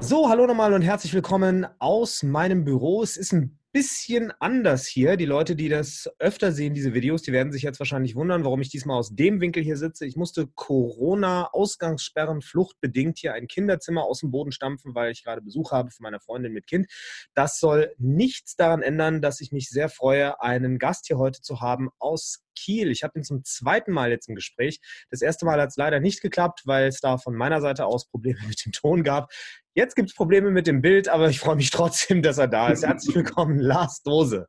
So, 0.00 0.28
hallo 0.28 0.46
nochmal 0.46 0.72
und 0.74 0.82
herzlich 0.82 1.14
willkommen 1.14 1.66
aus 1.78 2.22
meinem 2.22 2.64
Büro. 2.64 3.02
Es 3.02 3.16
ist 3.16 3.32
ein 3.32 3.58
bisschen 3.74 4.32
anders 4.38 4.86
hier. 4.86 5.16
Die 5.16 5.24
Leute, 5.24 5.56
die 5.56 5.68
das 5.68 6.08
öfter 6.20 6.52
sehen, 6.52 6.74
diese 6.74 6.94
Videos, 6.94 7.22
die 7.22 7.32
werden 7.32 7.50
sich 7.52 7.62
jetzt 7.62 7.80
wahrscheinlich 7.80 8.14
wundern, 8.14 8.44
warum 8.44 8.60
ich 8.60 8.68
diesmal 8.68 8.98
aus 8.98 9.16
dem 9.16 9.40
Winkel 9.40 9.64
hier 9.64 9.76
sitze. 9.76 10.06
Ich 10.06 10.14
musste 10.14 10.46
Corona-Ausgangssperren 10.54 12.40
fluchtbedingt 12.40 13.18
hier 13.18 13.34
ein 13.34 13.48
Kinderzimmer 13.48 14.04
aus 14.04 14.20
dem 14.20 14.30
Boden 14.30 14.52
stampfen, 14.52 14.94
weil 14.94 15.10
ich 15.10 15.24
gerade 15.24 15.42
Besuch 15.42 15.72
habe 15.72 15.90
von 15.90 16.04
meiner 16.04 16.20
Freundin 16.20 16.52
mit 16.52 16.68
Kind. 16.68 16.86
Das 17.34 17.58
soll 17.58 17.92
nichts 17.98 18.54
daran 18.54 18.82
ändern, 18.82 19.20
dass 19.20 19.40
ich 19.40 19.50
mich 19.50 19.68
sehr 19.70 19.88
freue, 19.88 20.40
einen 20.40 20.78
Gast 20.78 21.08
hier 21.08 21.18
heute 21.18 21.40
zu 21.40 21.60
haben 21.60 21.90
aus 21.98 22.44
Kiel. 22.54 22.90
Ich 22.90 23.02
habe 23.02 23.18
ihn 23.18 23.24
zum 23.24 23.44
zweiten 23.44 23.92
Mal 23.92 24.10
jetzt 24.10 24.28
im 24.28 24.34
Gespräch. 24.34 24.80
Das 25.10 25.22
erste 25.22 25.44
Mal 25.46 25.60
hat 25.60 25.70
es 25.70 25.76
leider 25.76 26.00
nicht 26.00 26.22
geklappt, 26.22 26.62
weil 26.64 26.88
es 26.88 27.00
da 27.00 27.18
von 27.18 27.34
meiner 27.34 27.60
Seite 27.60 27.86
aus 27.86 28.08
Probleme 28.08 28.40
mit 28.46 28.64
dem 28.64 28.72
Ton 28.72 29.02
gab. 29.02 29.32
Jetzt 29.74 29.96
gibt 29.96 30.10
es 30.10 30.14
Probleme 30.14 30.50
mit 30.50 30.66
dem 30.66 30.82
Bild, 30.82 31.08
aber 31.08 31.28
ich 31.28 31.40
freue 31.40 31.56
mich 31.56 31.70
trotzdem, 31.70 32.22
dass 32.22 32.38
er 32.38 32.48
da 32.48 32.68
ist. 32.68 32.86
Herzlich 32.86 33.14
willkommen, 33.14 33.58
Lars 33.58 34.02
Dose. 34.02 34.46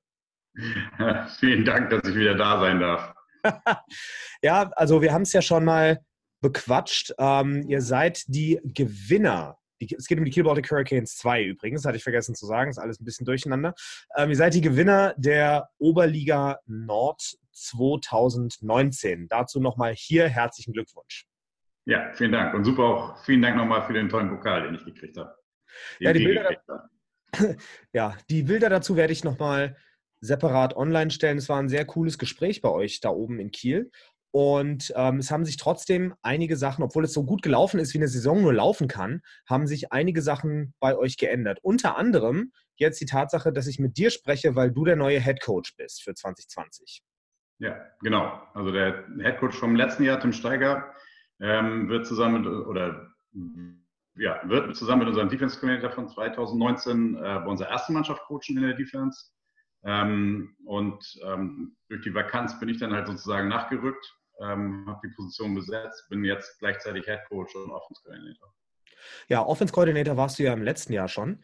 Ja, 0.99 1.27
vielen 1.39 1.65
Dank, 1.65 1.89
dass 1.89 2.07
ich 2.07 2.15
wieder 2.15 2.35
da 2.35 2.59
sein 2.59 2.79
darf. 2.79 3.13
ja, 4.41 4.69
also 4.75 5.01
wir 5.01 5.13
haben 5.13 5.23
es 5.23 5.33
ja 5.33 5.41
schon 5.41 5.65
mal 5.65 5.99
bequatscht. 6.41 7.13
Ähm, 7.17 7.63
ihr 7.67 7.81
seid 7.81 8.23
die 8.27 8.59
Gewinner. 8.63 9.57
es 9.79 10.05
geht 10.07 10.17
um 10.17 10.25
die 10.25 10.31
Kiel 10.31 10.43
Baltic 10.43 10.69
Hurricanes 10.69 11.17
2 11.17 11.43
übrigens, 11.43 11.85
hatte 11.85 11.97
ich 11.97 12.03
vergessen 12.03 12.35
zu 12.35 12.45
sagen, 12.45 12.69
ist 12.69 12.77
alles 12.77 12.99
ein 12.99 13.05
bisschen 13.05 13.25
durcheinander. 13.25 13.73
Ähm, 14.15 14.29
ihr 14.29 14.35
seid 14.35 14.53
die 14.53 14.61
Gewinner 14.61 15.13
der 15.17 15.69
Oberliga 15.77 16.59
Nord 16.65 17.35
2019. 17.55 19.27
Dazu 19.27 19.59
nochmal 19.59 19.93
hier 19.95 20.27
herzlichen 20.27 20.73
Glückwunsch. 20.73 21.25
Ja, 21.85 22.11
vielen 22.13 22.31
Dank. 22.31 22.53
Und 22.53 22.63
super 22.63 22.83
auch 22.83 23.23
vielen 23.23 23.41
Dank 23.41 23.55
nochmal 23.57 23.83
für 23.83 23.93
den 23.93 24.09
tollen 24.09 24.29
Pokal, 24.29 24.63
den 24.63 24.75
ich 24.75 24.85
gekriegt 24.85 25.17
habe. 25.17 25.35
Ja, 25.99 26.13
die 26.13 26.23
Bilder, 26.23 26.89
ja, 27.93 28.17
die 28.29 28.43
Bilder 28.43 28.69
dazu 28.69 28.95
werde 28.95 29.13
ich 29.13 29.23
nochmal 29.23 29.77
separat 30.21 30.75
online 30.75 31.11
stellen. 31.11 31.37
Es 31.37 31.49
war 31.49 31.59
ein 31.59 31.69
sehr 31.69 31.85
cooles 31.85 32.17
Gespräch 32.17 32.61
bei 32.61 32.69
euch 32.69 33.01
da 33.01 33.09
oben 33.09 33.39
in 33.39 33.51
Kiel. 33.51 33.91
Und 34.31 34.91
ähm, 34.97 35.19
es 35.19 35.31
haben 35.31 35.45
sich 35.45 35.55
trotzdem 35.55 36.13
einige 36.21 36.57
Sachen, 36.57 36.83
obwohl 36.83 37.05
es 37.05 37.13
so 37.13 37.23
gut 37.23 37.41
gelaufen 37.41 37.79
ist, 37.79 37.93
wie 37.93 37.99
eine 37.99 38.09
Saison 38.09 38.41
nur 38.41 38.53
laufen 38.53 38.89
kann, 38.89 39.21
haben 39.47 39.65
sich 39.65 39.93
einige 39.93 40.21
Sachen 40.21 40.73
bei 40.81 40.97
euch 40.97 41.15
geändert. 41.15 41.59
Unter 41.61 41.95
anderem 41.95 42.51
jetzt 42.75 42.99
die 42.99 43.05
Tatsache, 43.05 43.53
dass 43.53 43.67
ich 43.67 43.79
mit 43.79 43.95
dir 43.95 44.09
spreche, 44.09 44.55
weil 44.55 44.71
du 44.71 44.83
der 44.83 44.97
neue 44.97 45.21
Head 45.21 45.41
Coach 45.41 45.77
bist 45.77 46.03
für 46.03 46.13
2020. 46.13 47.01
Ja, 47.59 47.85
genau. 48.01 48.41
Also 48.53 48.71
der 48.71 49.05
Head 49.17 49.39
Coach 49.39 49.57
vom 49.57 49.75
letzten 49.75 50.03
Jahr, 50.03 50.19
Tim 50.19 50.33
Steiger, 50.33 50.93
ähm, 51.39 51.89
wird 51.89 52.05
zusammen 52.05 52.41
mit, 52.41 52.67
oder 52.67 53.11
ja, 54.17 54.41
wird 54.45 54.75
zusammen 54.75 54.99
mit 54.99 55.09
unserem 55.09 55.29
Defense 55.29 55.59
Coordinator 55.59 55.91
von 55.91 56.07
2019 56.07 57.15
äh, 57.15 57.19
bei 57.19 57.45
unserer 57.45 57.69
ersten 57.69 57.93
Mannschaft 57.93 58.23
coachen 58.23 58.57
in 58.57 58.61
der 58.61 58.73
Defense. 58.73 59.31
Ähm, 59.83 60.55
und 60.65 61.19
ähm, 61.23 61.75
durch 61.89 62.01
die 62.01 62.13
Vakanz 62.13 62.59
bin 62.59 62.69
ich 62.69 62.79
dann 62.79 62.93
halt 62.93 63.07
sozusagen 63.07 63.49
nachgerückt, 63.49 64.05
ähm, 64.39 64.85
habe 64.87 65.07
die 65.07 65.13
Position 65.13 65.53
besetzt, 65.53 66.07
bin 66.09 66.23
jetzt 66.23 66.59
gleichzeitig 66.59 67.05
Head 67.05 67.21
Coach 67.29 67.55
und 67.55 67.71
Offense 67.71 68.01
Coordinator. 68.03 68.53
Ja, 69.27 69.45
Offense 69.45 69.73
Coordinator 69.73 70.17
warst 70.17 70.39
du 70.39 70.43
ja 70.43 70.53
im 70.53 70.63
letzten 70.63 70.93
Jahr 70.93 71.07
schon. 71.07 71.39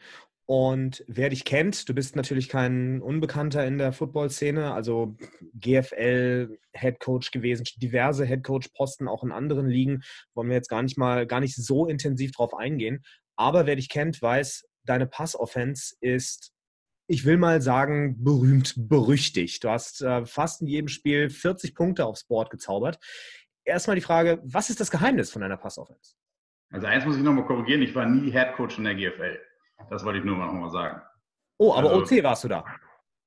Und 0.46 1.04
wer 1.06 1.28
dich 1.28 1.44
kennt, 1.44 1.88
du 1.88 1.94
bist 1.94 2.16
natürlich 2.16 2.48
kein 2.48 3.00
Unbekannter 3.00 3.64
in 3.64 3.78
der 3.78 3.92
Football-Szene, 3.92 4.74
also 4.74 5.16
GFL, 5.54 6.58
Headcoach 6.72 7.30
gewesen, 7.30 7.64
diverse 7.76 8.24
Headcoach-Posten 8.24 9.08
auch 9.08 9.22
in 9.22 9.32
anderen 9.32 9.68
Ligen, 9.68 10.02
wollen 10.34 10.48
wir 10.48 10.56
jetzt 10.56 10.68
gar 10.68 10.82
nicht 10.82 10.98
mal, 10.98 11.26
gar 11.26 11.40
nicht 11.40 11.54
so 11.54 11.86
intensiv 11.86 12.32
drauf 12.32 12.54
eingehen. 12.54 13.02
Aber 13.36 13.66
wer 13.66 13.76
dich 13.76 13.88
kennt, 13.88 14.20
weiß, 14.20 14.64
deine 14.84 15.06
Pass-Offense 15.06 15.94
ist, 16.00 16.52
ich 17.06 17.24
will 17.24 17.36
mal 17.36 17.62
sagen, 17.62 18.22
berühmt, 18.22 18.74
berüchtigt. 18.76 19.62
Du 19.64 19.70
hast 19.70 20.02
äh, 20.02 20.24
fast 20.26 20.60
in 20.60 20.66
jedem 20.66 20.88
Spiel 20.88 21.30
40 21.30 21.74
Punkte 21.74 22.04
aufs 22.04 22.24
Board 22.24 22.50
gezaubert. 22.50 22.98
Erstmal 23.64 23.96
die 23.96 24.02
Frage, 24.02 24.40
was 24.44 24.70
ist 24.70 24.80
das 24.80 24.90
Geheimnis 24.90 25.30
von 25.30 25.42
deiner 25.42 25.56
Pass-Offense? 25.56 26.14
Also 26.70 26.86
eins 26.86 27.04
muss 27.04 27.16
ich 27.16 27.22
nochmal 27.22 27.46
korrigieren, 27.46 27.82
ich 27.82 27.94
war 27.94 28.06
nie 28.06 28.30
Headcoach 28.30 28.78
in 28.78 28.84
der 28.84 28.94
GFL. 28.94 29.38
Das 29.90 30.04
wollte 30.04 30.18
ich 30.18 30.24
nur 30.24 30.36
noch 30.36 30.52
mal 30.52 30.70
sagen. 30.70 31.02
Oh, 31.58 31.74
aber 31.74 31.90
also, 31.90 32.02
OC 32.02 32.22
warst 32.22 32.44
du 32.44 32.48
da? 32.48 32.64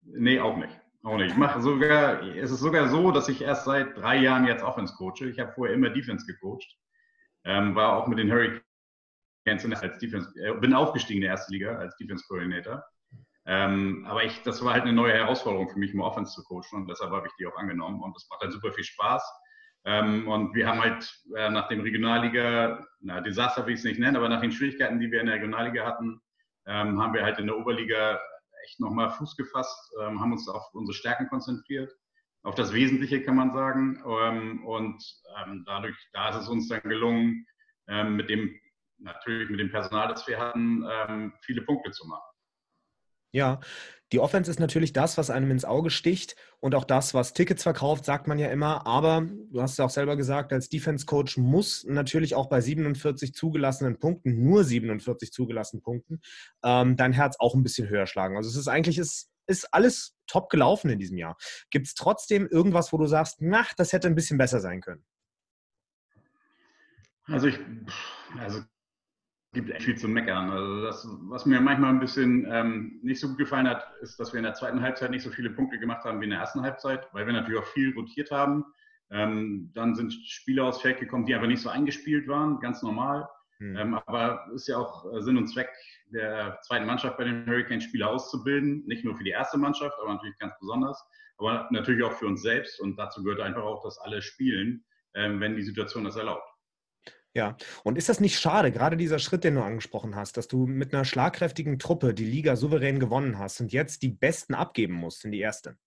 Nee, 0.02 0.40
auch 0.40 0.58
nicht. 0.58 0.80
Auch 1.04 1.18
nicht. 1.18 1.32
Ich 1.32 1.38
mache 1.38 1.62
sogar, 1.62 2.24
es 2.24 2.52
ist 2.52 2.60
sogar 2.60 2.88
so, 2.90 3.12
dass 3.12 3.30
ich 3.30 3.42
erst 3.42 3.66
seit 3.66 3.96
drei 3.96 4.18
Jahren 4.18 4.46
jetzt 4.46 4.64
Offense 4.64 4.96
coache. 4.96 5.30
Ich 5.30 5.40
habe 5.40 5.52
vorher 5.54 5.76
immer 5.76 5.90
Defense 5.90 6.26
gecoacht. 6.26 6.78
Ähm, 7.44 7.76
war 7.76 7.96
auch 7.96 8.08
mit 8.08 8.18
den 8.18 8.32
Hurricanes 8.32 9.82
als 9.82 10.00
Defense, 10.00 10.32
äh, 10.40 10.54
bin 10.60 10.74
aufgestiegen 10.74 11.18
in 11.18 11.22
der 11.22 11.32
ersten 11.32 11.54
Liga 11.54 11.76
als 11.76 11.96
Defense 11.98 12.26
Coordinator. 12.28 12.84
Ähm, 13.46 14.06
aber 14.10 14.24
ich, 14.24 14.42
das 14.42 14.66
war 14.66 14.74
halt 14.74 14.84
eine 14.84 14.94
neue 14.94 15.14
Herausforderung 15.14 15.70
für 15.70 15.78
mich, 15.78 15.94
mal 15.94 16.06
Offense 16.06 16.34
zu 16.34 16.44
coachen 16.44 16.82
und 16.82 16.90
deshalb 16.90 17.12
habe 17.12 17.28
ich 17.28 17.34
die 17.38 17.46
auch 17.46 17.56
angenommen 17.56 18.02
und 18.02 18.16
das 18.16 18.28
macht 18.30 18.42
halt 18.42 18.52
super 18.52 18.74
viel 18.74 18.84
Spaß. 18.84 19.24
Ähm, 19.86 20.28
und 20.28 20.56
wir 20.56 20.68
haben 20.68 20.82
halt 20.82 21.08
äh, 21.36 21.52
nach 21.52 21.68
dem 21.68 21.82
Regionalliga, 21.82 22.84
na, 23.02 23.22
Desaster 23.22 23.68
will 23.68 23.76
ich 23.76 23.82
es 23.82 23.86
nicht 23.86 24.00
nennen, 24.00 24.16
aber 24.16 24.30
nach 24.30 24.42
den 24.42 24.52
Schwierigkeiten, 24.52 25.00
die 25.00 25.12
wir 25.12 25.20
in 25.20 25.28
der 25.28 25.36
Regionalliga 25.36 25.86
hatten, 25.86 26.20
ähm, 26.68 27.02
haben 27.02 27.14
wir 27.14 27.24
halt 27.24 27.40
in 27.40 27.48
der 27.48 27.58
Oberliga 27.58 28.20
echt 28.66 28.80
nochmal 28.80 29.12
Fuß 29.12 29.36
gefasst, 29.36 29.94
ähm, 30.02 30.20
haben 30.20 30.32
uns 30.32 30.48
auf 30.48 30.74
unsere 30.74 30.96
Stärken 30.96 31.28
konzentriert, 31.28 31.92
auf 32.44 32.56
das 32.56 32.74
Wesentliche 32.74 33.24
kann 33.24 33.36
man 33.36 33.54
sagen. 33.54 34.04
Ähm, 34.06 34.66
und 34.66 35.04
ähm, 35.38 35.64
dadurch, 35.66 35.96
da 36.14 36.30
ist 36.30 36.44
es 36.44 36.48
uns 36.48 36.68
dann 36.68 36.82
gelungen, 36.82 37.46
ähm, 37.88 38.16
mit 38.16 38.30
dem, 38.30 38.60
natürlich 38.98 39.50
mit 39.50 39.60
dem 39.60 39.72
Personal, 39.72 40.08
das 40.08 40.28
wir 40.28 40.40
hatten, 40.40 40.86
ähm, 40.90 41.34
viele 41.42 41.62
Punkte 41.62 41.92
zu 41.92 42.08
machen. 42.08 42.24
Ja, 43.32 43.60
die 44.12 44.20
Offense 44.20 44.52
ist 44.52 44.60
natürlich 44.60 44.94
das, 44.94 45.18
was 45.18 45.30
einem 45.30 45.50
ins 45.52 45.66
Auge 45.66 45.90
sticht 45.90 46.36
und 46.60 46.76
auch 46.76 46.84
das, 46.84 47.14
was 47.14 47.34
Tickets 47.34 47.64
verkauft, 47.64 48.06
sagt 48.06 48.28
man 48.28 48.38
ja 48.38 48.50
immer. 48.50 48.86
Aber 48.86 49.28
du 49.52 49.62
hast 49.62 49.74
es 49.74 49.80
auch 49.80 49.90
selber 49.90 50.16
gesagt, 50.16 50.54
als 50.54 50.70
Defense-Coach 50.70 51.38
muss 51.38 51.84
natürlich 51.86 52.36
auch 52.36 52.48
bei 52.48 52.62
47 52.62 53.34
zugelassenen 53.34 53.98
Punkten, 53.98 54.44
nur 54.44 54.64
47 54.64 55.32
zugelassenen 55.32 55.82
Punkten, 55.82 56.22
ähm, 56.64 56.96
dein 56.98 57.14
Herz 57.14 57.38
auch 57.40 57.56
ein 57.56 57.64
bisschen 57.64 57.90
höher 57.90 58.06
schlagen. 58.06 58.38
Also 58.38 58.50
es 58.50 58.56
ist 58.56 58.68
eigentlich, 58.68 59.00
ist, 59.00 59.30
ist 59.48 59.74
alles 59.74 60.16
top 60.28 60.50
gelaufen 60.50 60.90
in 60.90 61.00
diesem 61.00 61.18
Jahr. 61.18 61.36
Gibt 61.72 61.88
es 61.88 61.96
trotzdem 61.96 62.48
irgendwas, 62.48 62.94
wo 62.94 62.98
du 62.98 63.08
sagst, 63.08 63.38
na, 63.40 63.66
das 63.78 63.92
hätte 63.92 64.08
ein 64.08 64.16
bisschen 64.16 64.38
besser 64.38 64.60
sein 64.60 64.82
können? 64.82 65.04
Also 67.28 67.48
ich, 67.48 67.60
also 68.38 68.62
gibt 69.56 69.72
echt 69.72 69.84
viel 69.84 69.98
zu 69.98 70.08
meckern. 70.08 70.52
Also 70.52 70.82
das, 70.82 71.08
was 71.24 71.46
mir 71.46 71.60
manchmal 71.60 71.90
ein 71.90 72.00
bisschen 72.00 72.46
ähm, 72.52 73.00
nicht 73.02 73.20
so 73.20 73.30
gut 73.30 73.40
gefallen 73.40 73.68
hat, 73.68 73.88
ist, 74.02 74.20
dass 74.20 74.34
wir 74.34 74.38
in 74.38 74.44
der 74.44 74.54
zweiten 74.54 74.82
Halbzeit 74.82 75.10
nicht 75.10 75.24
so 75.24 75.32
viele 75.32 75.50
Punkte 75.50 75.80
gemacht 75.80 76.04
haben 76.04 76.20
wie 76.20 76.26
in 76.26 76.30
der 76.30 76.40
ersten 76.40 76.62
Halbzeit, 76.62 77.08
weil 77.14 77.26
wir 77.26 77.34
natürlich 77.34 77.60
auch 77.60 77.68
viel 77.68 77.94
rotiert 77.96 78.30
haben. 78.30 78.66
Ähm, 79.10 79.72
dann 79.74 79.96
sind 79.96 80.14
Spieler 80.14 80.66
aufs 80.66 80.82
Feld 80.82 81.00
gekommen, 81.00 81.26
die 81.26 81.34
einfach 81.34 81.48
nicht 81.48 81.62
so 81.62 81.70
eingespielt 81.70 82.28
waren, 82.28 82.60
ganz 82.60 82.84
normal. 82.84 83.28
Hm. 83.58 83.78
Ähm, 83.78 83.94
aber 84.06 84.46
ist 84.54 84.68
ja 84.68 84.78
auch 84.78 85.12
äh, 85.14 85.22
Sinn 85.22 85.38
und 85.38 85.48
Zweck 85.48 85.70
der 86.08 86.60
zweiten 86.62 86.86
Mannschaft 86.86 87.18
bei 87.18 87.24
den 87.24 87.46
Hurricanes 87.48 87.86
Spieler 87.86 88.10
auszubilden, 88.10 88.84
nicht 88.86 89.06
nur 89.06 89.16
für 89.16 89.24
die 89.24 89.30
erste 89.32 89.58
Mannschaft, 89.58 89.98
aber 90.02 90.14
natürlich 90.14 90.38
ganz 90.38 90.54
besonders, 90.60 91.02
aber 91.38 91.68
natürlich 91.72 92.04
auch 92.04 92.14
für 92.14 92.28
uns 92.28 92.42
selbst. 92.42 92.80
Und 92.82 92.98
dazu 92.98 93.24
gehört 93.24 93.42
einfach 93.42 93.64
auch, 93.64 93.84
dass 93.84 93.98
alle 94.00 94.22
spielen, 94.22 94.84
ähm, 95.14 95.40
wenn 95.40 95.56
die 95.56 95.64
Situation 95.64 96.04
das 96.04 96.18
erlaubt. 96.18 96.55
Ja, 97.36 97.58
und 97.84 97.98
ist 97.98 98.08
das 98.08 98.22
nicht 98.22 98.40
schade, 98.40 98.72
gerade 98.72 98.96
dieser 98.96 99.20
Schritt, 99.20 99.44
den 99.44 99.56
du 99.56 99.62
angesprochen 99.62 100.16
hast, 100.16 100.38
dass 100.38 100.48
du 100.48 100.66
mit 100.68 100.94
einer 100.94 101.04
schlagkräftigen 101.04 101.80
Truppe 101.80 102.14
die 102.14 102.24
Liga 102.24 102.56
souverän 102.56 102.98
gewonnen 102.98 103.38
hast 103.38 103.60
und 103.60 103.74
jetzt 103.74 104.04
die 104.04 104.10
Besten 104.10 104.54
abgeben 104.54 104.94
musst 104.94 105.26
in 105.26 105.34
die 105.34 105.42
erste? 105.42 105.78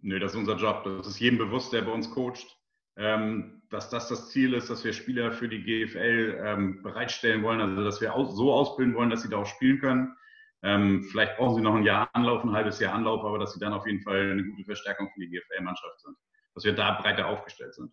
Nö, 0.00 0.18
das 0.18 0.32
ist 0.32 0.38
unser 0.38 0.56
Job. 0.56 0.84
Das 0.84 1.06
ist 1.06 1.20
jedem 1.20 1.36
bewusst, 1.36 1.74
der 1.74 1.82
bei 1.82 1.92
uns 1.92 2.10
coacht, 2.10 2.58
ähm, 2.96 3.62
dass 3.68 3.90
das 3.90 4.08
das 4.08 4.30
Ziel 4.30 4.54
ist, 4.54 4.70
dass 4.70 4.82
wir 4.84 4.94
Spieler 4.94 5.32
für 5.32 5.50
die 5.50 5.62
GFL 5.62 6.40
ähm, 6.42 6.82
bereitstellen 6.82 7.42
wollen, 7.42 7.60
also 7.60 7.84
dass 7.84 8.00
wir 8.00 8.12
so 8.30 8.54
ausbilden 8.54 8.94
wollen, 8.94 9.10
dass 9.10 9.20
sie 9.20 9.28
da 9.28 9.36
auch 9.36 9.46
spielen 9.46 9.80
können. 9.80 10.16
Ähm, 10.62 11.02
vielleicht 11.10 11.36
brauchen 11.36 11.56
sie 11.56 11.62
noch 11.62 11.74
ein 11.74 11.84
Jahr 11.84 12.08
Anlauf, 12.14 12.42
ein 12.42 12.52
halbes 12.52 12.80
Jahr 12.80 12.94
Anlauf, 12.94 13.22
aber 13.22 13.38
dass 13.38 13.52
sie 13.52 13.60
dann 13.60 13.74
auf 13.74 13.86
jeden 13.86 14.00
Fall 14.00 14.30
eine 14.30 14.44
gute 14.44 14.64
Verstärkung 14.64 15.10
für 15.12 15.20
die 15.20 15.28
GFL-Mannschaft 15.28 16.00
sind. 16.00 16.16
Dass 16.54 16.64
wir 16.64 16.74
da 16.74 16.98
breiter 17.00 17.26
aufgestellt 17.26 17.74
sind. 17.74 17.92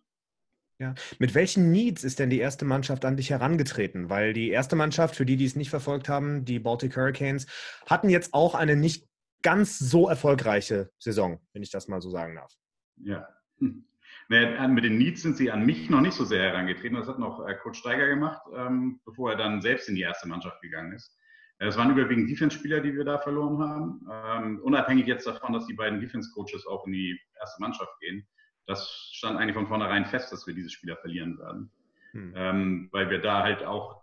Ja. 0.80 0.94
Mit 1.18 1.34
welchen 1.34 1.70
Needs 1.70 2.04
ist 2.04 2.18
denn 2.18 2.30
die 2.30 2.38
erste 2.38 2.64
Mannschaft 2.64 3.04
an 3.04 3.18
dich 3.18 3.28
herangetreten? 3.28 4.08
Weil 4.08 4.32
die 4.32 4.48
erste 4.48 4.76
Mannschaft, 4.76 5.14
für 5.14 5.26
die, 5.26 5.36
die 5.36 5.44
es 5.44 5.54
nicht 5.54 5.68
verfolgt 5.68 6.08
haben, 6.08 6.46
die 6.46 6.58
Baltic 6.58 6.96
Hurricanes, 6.96 7.46
hatten 7.86 8.08
jetzt 8.08 8.32
auch 8.32 8.54
eine 8.54 8.76
nicht 8.76 9.06
ganz 9.42 9.78
so 9.78 10.08
erfolgreiche 10.08 10.90
Saison, 10.98 11.38
wenn 11.52 11.62
ich 11.62 11.70
das 11.70 11.86
mal 11.86 12.00
so 12.00 12.08
sagen 12.08 12.34
darf. 12.34 12.54
Ja. 12.96 13.28
Hm. 13.58 13.84
Naja, 14.30 14.66
mit 14.68 14.84
den 14.84 14.96
Needs 14.96 15.20
sind 15.20 15.36
sie 15.36 15.50
an 15.50 15.66
mich 15.66 15.90
noch 15.90 16.00
nicht 16.00 16.14
so 16.14 16.24
sehr 16.24 16.42
herangetreten. 16.42 16.96
Das 16.96 17.08
hat 17.08 17.18
noch 17.18 17.46
äh, 17.46 17.54
Coach 17.56 17.78
Steiger 17.78 18.08
gemacht, 18.08 18.40
ähm, 18.56 19.00
bevor 19.04 19.32
er 19.32 19.36
dann 19.36 19.60
selbst 19.60 19.88
in 19.88 19.96
die 19.96 20.02
erste 20.02 20.28
Mannschaft 20.28 20.62
gegangen 20.62 20.92
ist. 20.92 21.14
Äh, 21.58 21.66
es 21.66 21.76
waren 21.76 21.90
überwiegend 21.90 22.30
Defense-Spieler, 22.30 22.80
die 22.80 22.94
wir 22.94 23.04
da 23.04 23.18
verloren 23.18 23.58
haben. 23.58 24.06
Ähm, 24.10 24.60
unabhängig 24.62 25.06
jetzt 25.06 25.26
davon, 25.26 25.52
dass 25.52 25.66
die 25.66 25.74
beiden 25.74 26.00
Defense-Coaches 26.00 26.66
auch 26.66 26.86
in 26.86 26.92
die 26.92 27.20
erste 27.38 27.60
Mannschaft 27.60 27.92
gehen 28.00 28.26
das 28.66 29.10
stand 29.12 29.38
eigentlich 29.38 29.56
von 29.56 29.66
vornherein 29.66 30.06
fest, 30.06 30.32
dass 30.32 30.46
wir 30.46 30.54
diese 30.54 30.70
Spieler 30.70 30.96
verlieren 30.96 31.38
werden. 31.38 31.70
hm. 32.12 32.32
ähm, 32.36 32.88
weil 32.92 33.10
wir 33.10 33.20
da 33.20 33.42
halt 33.42 33.64
auch, 33.64 34.02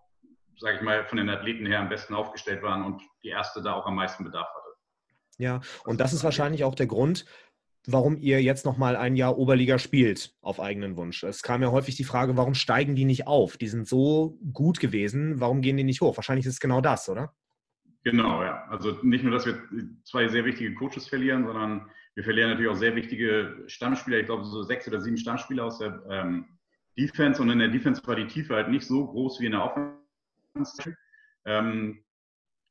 sage 0.57 0.77
ich 0.77 0.81
mal, 0.81 1.05
von 1.05 1.17
den 1.17 1.29
Athleten 1.29 1.65
her 1.65 1.79
am 1.79 1.89
besten 1.89 2.13
aufgestellt 2.13 2.63
waren 2.63 2.83
und 2.83 3.01
die 3.23 3.29
erste 3.29 3.61
da 3.61 3.73
auch 3.73 3.85
am 3.85 3.95
meisten 3.95 4.23
Bedarf 4.23 4.47
hatte. 4.47 4.75
Ja, 5.37 5.61
und 5.85 5.99
das 5.99 6.13
ist 6.13 6.23
wahrscheinlich 6.23 6.63
auch 6.63 6.75
der 6.75 6.87
Grund, 6.87 7.25
warum 7.85 8.17
ihr 8.17 8.41
jetzt 8.41 8.65
nochmal 8.65 8.95
ein 8.95 9.15
Jahr 9.15 9.37
Oberliga 9.37 9.79
spielt 9.79 10.35
auf 10.41 10.59
eigenen 10.59 10.97
Wunsch. 10.97 11.23
Es 11.23 11.41
kam 11.41 11.61
ja 11.61 11.71
häufig 11.71 11.95
die 11.95 12.03
Frage, 12.03 12.35
warum 12.35 12.53
steigen 12.53 12.95
die 12.95 13.05
nicht 13.05 13.27
auf? 13.27 13.57
Die 13.57 13.67
sind 13.67 13.87
so 13.87 14.37
gut 14.51 14.79
gewesen, 14.79 15.39
warum 15.39 15.61
gehen 15.61 15.77
die 15.77 15.83
nicht 15.83 16.01
hoch? 16.01 16.17
Wahrscheinlich 16.17 16.45
ist 16.45 16.53
es 16.53 16.59
genau 16.59 16.81
das, 16.81 17.07
oder? 17.07 17.33
Genau, 18.03 18.43
ja. 18.43 18.63
Also 18.69 18.99
nicht 19.03 19.23
nur, 19.23 19.33
dass 19.33 19.45
wir 19.45 19.61
zwei 20.03 20.27
sehr 20.27 20.45
wichtige 20.45 20.73
Coaches 20.75 21.07
verlieren, 21.07 21.45
sondern 21.45 21.89
wir 22.17 22.23
verlieren 22.23 22.49
natürlich 22.49 22.71
auch 22.71 22.75
sehr 22.75 22.95
wichtige 22.95 23.63
Stammspieler. 23.67 24.17
Ich 24.17 24.25
glaube, 24.25 24.43
so 24.43 24.63
sechs 24.63 24.87
oder 24.87 24.99
sieben 24.99 25.17
Stammspieler 25.17 25.65
aus 25.65 25.77
der 25.77 26.01
ähm, 26.09 26.47
Defense. 26.97 27.39
Und 27.39 27.51
in 27.51 27.59
der 27.59 27.67
Defense 27.67 28.01
war 28.07 28.15
die 28.15 28.25
Tiefe 28.25 28.55
halt 28.55 28.69
nicht 28.69 28.87
so 28.87 29.05
groß 29.05 29.39
wie 29.39 29.45
in 29.45 29.51
der 29.51 29.63
Offense. 29.63 30.95
Ähm, 31.45 32.03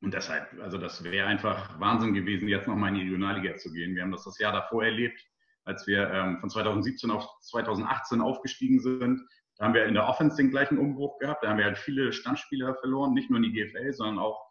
und 0.02 0.12
deshalb, 0.12 0.52
also 0.60 0.78
das 0.78 1.04
wäre 1.04 1.28
einfach 1.28 1.78
Wahnsinn 1.78 2.12
gewesen, 2.12 2.48
jetzt 2.48 2.66
nochmal 2.66 2.88
in 2.88 2.96
die 2.96 3.02
Regionalliga 3.02 3.54
zu 3.54 3.72
gehen. 3.72 3.94
Wir 3.94 4.02
haben 4.02 4.10
das 4.10 4.25
das 4.25 4.37
Jahr 4.40 4.52
davor 4.52 4.84
erlebt, 4.84 5.25
als 5.64 5.87
wir 5.87 6.10
ähm, 6.10 6.40
von 6.40 6.50
2017 6.50 7.12
auf 7.12 7.25
2018 7.42 8.20
aufgestiegen 8.20 8.81
sind. 8.81 9.20
Da 9.58 9.66
haben 9.66 9.75
wir 9.75 9.84
in 9.84 9.94
der 9.94 10.08
Offense 10.08 10.37
den 10.37 10.50
gleichen 10.50 10.76
Umbruch 10.76 11.20
gehabt. 11.20 11.44
Da 11.44 11.50
haben 11.50 11.58
wir 11.58 11.66
halt 11.66 11.78
viele 11.78 12.12
Stammspieler 12.12 12.75
verloren, 12.81 13.14
nicht 13.14 13.31
nur 13.31 13.37
in 13.37 13.44
die 13.44 13.52
GFL, 13.52 13.92
sondern 13.92 14.19
auch 14.19 14.44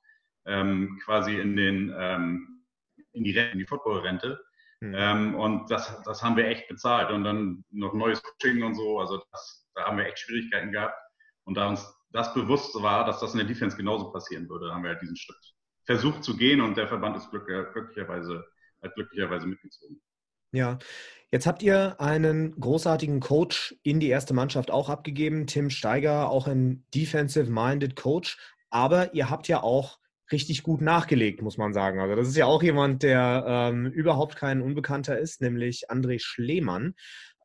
ähm, 0.45 0.98
quasi 1.03 1.36
in, 1.36 1.57
den, 1.57 1.94
ähm, 1.98 2.63
in 3.12 3.25
die, 3.25 3.38
Rente, 3.38 3.51
in 3.51 3.59
die 3.59 3.65
Football-Rente. 3.65 4.39
Mhm. 4.81 4.94
Ähm, 4.95 5.36
und 5.36 5.72
das, 5.72 6.01
das 6.04 6.22
haben 6.22 6.38
wir 6.38 6.48
echt 6.48 6.68
bezahlt. 6.68 7.12
Und 7.12 7.24
dann 7.24 7.63
noch 7.72 7.94
neues 7.94 8.22
Coaching 8.22 8.63
und 8.63 8.75
so. 8.75 9.00
Also 9.00 9.24
das, 9.31 9.68
da 9.75 9.86
haben 9.86 9.98
wir 9.98 10.06
echt 10.06 10.19
Schwierigkeiten 10.19 10.72
gehabt. 10.72 10.98
Und 11.45 11.56
da 11.56 11.68
uns 11.69 11.86
das 12.12 12.33
bewusst 12.33 12.74
war, 12.81 13.06
dass 13.06 13.19
das 13.19 13.33
in 13.33 13.39
der 13.39 13.48
Defense 13.48 13.75
genauso 13.75 14.12
passieren 14.12 14.50
würde, 14.50 14.74
haben 14.74 14.83
wir 14.83 14.92
halt 14.92 15.01
diesen 15.01 15.18
Schritt 15.18 15.38
versucht 15.86 16.24
zu 16.24 16.36
gehen 16.36 16.62
und 16.62 16.77
der 16.77 16.88
Verband 16.88 17.16
ist 17.18 17.30
glücklicherweise, 17.30 18.44
hat 18.81 18.95
glücklicherweise 18.95 19.45
mitgezogen. 19.45 20.01
Ja, 20.51 20.80
jetzt 21.31 21.45
habt 21.45 21.62
ihr 21.62 22.00
einen 22.00 22.60
großartigen 22.60 23.19
Coach 23.19 23.75
in 23.83 24.00
die 24.00 24.10
erste 24.10 24.33
Mannschaft 24.33 24.72
auch 24.72 24.89
abgegeben, 24.89 25.48
Tim 25.48 25.69
Steiger, 25.69 26.30
auch 26.30 26.48
ein 26.48 26.86
defensive-minded 26.94 27.95
Coach, 27.95 28.38
aber 28.69 29.13
ihr 29.13 29.30
habt 29.30 29.48
ja 29.48 29.62
auch 29.62 30.00
richtig 30.31 30.63
gut 30.63 30.81
nachgelegt, 30.81 31.42
muss 31.42 31.57
man 31.57 31.74
sagen. 31.74 32.00
Also 32.00 32.16
das 32.16 32.27
ist 32.27 32.38
ja 32.38 32.45
auch 32.45 32.63
jemand, 32.63 33.04
der 33.04 33.44
ähm, 33.48 33.88
überhaupt 33.88 34.36
kein 34.36 34.62
Unbekannter 34.62 35.18
ist, 35.18 35.42
nämlich 35.42 35.89
André 35.89 36.19
Schlemann. 36.19 36.95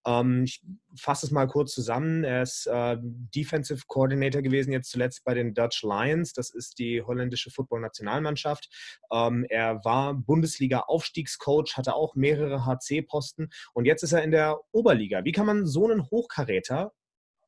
Ähm, 0.07 0.45
ich 0.45 0.63
fasse 0.97 1.27
es 1.27 1.33
mal 1.33 1.47
kurz 1.47 1.73
zusammen. 1.73 2.25
Er 2.25 2.43
ist 2.43 2.67
äh, 2.67 2.97
Defensive 3.01 3.83
Coordinator 3.87 4.43
gewesen, 4.43 4.73
jetzt 4.73 4.91
zuletzt 4.91 5.25
bei 5.25 5.35
den 5.35 5.55
Dutch 5.55 5.83
Lions. 5.83 6.33
Das 6.33 6.51
ist 6.51 6.79
die 6.79 7.03
holländische 7.03 7.51
Football-Nationalmannschaft. 7.51 8.69
Ähm, 9.13 9.45
er 9.49 9.85
war 9.85 10.15
Bundesliga-Aufstiegscoach, 10.15 11.77
hatte 11.77 11.95
auch 11.95 12.15
mehrere 12.15 12.65
HC-Posten 12.65 13.51
und 13.75 13.85
jetzt 13.85 14.03
ist 14.03 14.13
er 14.13 14.23
in 14.23 14.31
der 14.31 14.59
Oberliga. 14.73 15.25
Wie 15.25 15.33
kann 15.33 15.47
man 15.47 15.67
so 15.67 15.89
einen 15.89 16.11
Hochkaräter 16.11 16.93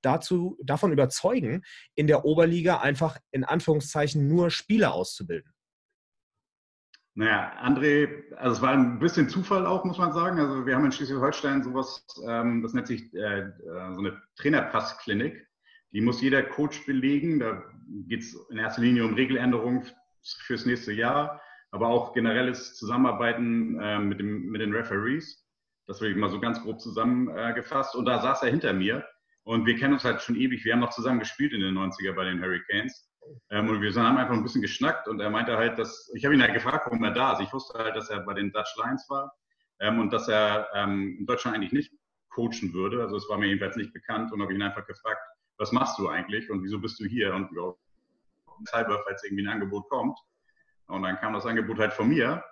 dazu, 0.02 0.58
davon 0.62 0.92
überzeugen, 0.92 1.62
in 1.94 2.06
der 2.06 2.24
Oberliga 2.24 2.80
einfach 2.80 3.18
in 3.30 3.44
Anführungszeichen 3.44 4.28
nur 4.28 4.50
Spieler 4.50 4.92
auszubilden? 4.92 5.52
Naja, 7.14 7.52
André, 7.62 8.32
also 8.36 8.56
es 8.56 8.62
war 8.62 8.72
ein 8.72 8.98
bisschen 8.98 9.28
Zufall 9.28 9.66
auch, 9.66 9.84
muss 9.84 9.98
man 9.98 10.12
sagen. 10.12 10.38
Also 10.38 10.64
wir 10.64 10.74
haben 10.74 10.86
in 10.86 10.92
Schleswig-Holstein 10.92 11.62
sowas, 11.62 12.06
ähm, 12.26 12.62
das 12.62 12.72
nennt 12.72 12.86
sich 12.86 13.12
äh, 13.12 13.40
äh 13.40 13.52
so 13.94 13.98
eine 13.98 14.22
Trainerpassklinik. 14.36 15.46
Die 15.92 16.00
muss 16.00 16.22
jeder 16.22 16.42
Coach 16.42 16.86
belegen. 16.86 17.38
Da 17.38 17.62
geht 18.08 18.22
es 18.22 18.34
in 18.50 18.56
erster 18.56 18.80
Linie 18.80 19.04
um 19.04 19.12
Regeländerungen 19.12 19.84
fürs 20.46 20.64
nächste 20.64 20.92
Jahr, 20.92 21.42
aber 21.70 21.88
auch 21.88 22.14
generelles 22.14 22.76
Zusammenarbeiten 22.76 23.78
äh, 23.78 23.98
mit, 23.98 24.18
dem, 24.18 24.46
mit 24.46 24.62
den 24.62 24.72
Referees. 24.72 25.46
Das 25.86 26.00
will 26.00 26.12
ich 26.12 26.16
mal 26.16 26.30
so 26.30 26.40
ganz 26.40 26.62
grob 26.62 26.80
zusammengefasst. 26.80 27.94
Und 27.94 28.06
da 28.06 28.22
saß 28.22 28.42
er 28.42 28.50
hinter 28.50 28.72
mir. 28.72 29.04
Und 29.44 29.66
wir 29.66 29.76
kennen 29.76 29.94
uns 29.94 30.04
halt 30.04 30.22
schon 30.22 30.36
ewig. 30.36 30.64
Wir 30.64 30.72
haben 30.72 30.80
noch 30.80 30.90
zusammen 30.90 31.18
gespielt 31.18 31.52
in 31.52 31.60
den 31.60 31.76
90er 31.76 32.12
bei 32.12 32.24
den 32.24 32.40
Hurricanes. 32.40 33.08
Ähm, 33.50 33.68
und 33.68 33.80
wir 33.80 33.92
haben 33.94 34.16
einfach 34.16 34.34
ein 34.34 34.42
bisschen 34.42 34.62
geschnackt 34.62 35.08
und 35.08 35.20
er 35.20 35.30
meinte 35.30 35.56
halt, 35.56 35.78
dass, 35.78 36.10
ich 36.14 36.24
habe 36.24 36.34
ihn 36.34 36.42
halt 36.42 36.54
gefragt, 36.54 36.86
warum 36.86 37.04
er 37.04 37.12
da 37.12 37.32
ist. 37.32 37.40
Ich 37.40 37.52
wusste 37.52 37.78
halt, 37.78 37.96
dass 37.96 38.10
er 38.10 38.20
bei 38.20 38.34
den 38.34 38.52
Dutch 38.52 38.74
Lions 38.76 39.08
war 39.08 39.32
ähm, 39.80 40.00
und 40.00 40.12
dass 40.12 40.28
er 40.28 40.68
ähm, 40.74 41.16
in 41.20 41.26
Deutschland 41.26 41.56
eigentlich 41.56 41.72
nicht 41.72 41.92
coachen 42.30 42.72
würde. 42.72 43.02
Also 43.02 43.16
es 43.16 43.28
war 43.28 43.38
mir 43.38 43.46
jedenfalls 43.46 43.76
nicht 43.76 43.92
bekannt 43.92 44.32
und 44.32 44.42
habe 44.42 44.54
ihn 44.54 44.62
einfach 44.62 44.86
gefragt, 44.86 45.20
was 45.58 45.72
machst 45.72 45.98
du 45.98 46.08
eigentlich 46.08 46.50
und 46.50 46.62
wieso 46.62 46.80
bist 46.80 46.98
du 46.98 47.04
hier 47.04 47.34
und 47.34 47.50
ja, 47.56 47.72
halber, 48.72 49.02
falls 49.04 49.22
irgendwie 49.24 49.44
ein 49.44 49.52
Angebot 49.52 49.88
kommt. 49.88 50.18
Und 50.86 51.02
dann 51.02 51.18
kam 51.18 51.32
das 51.32 51.46
Angebot 51.46 51.78
halt 51.78 51.92
von 51.92 52.08
mir 52.08 52.42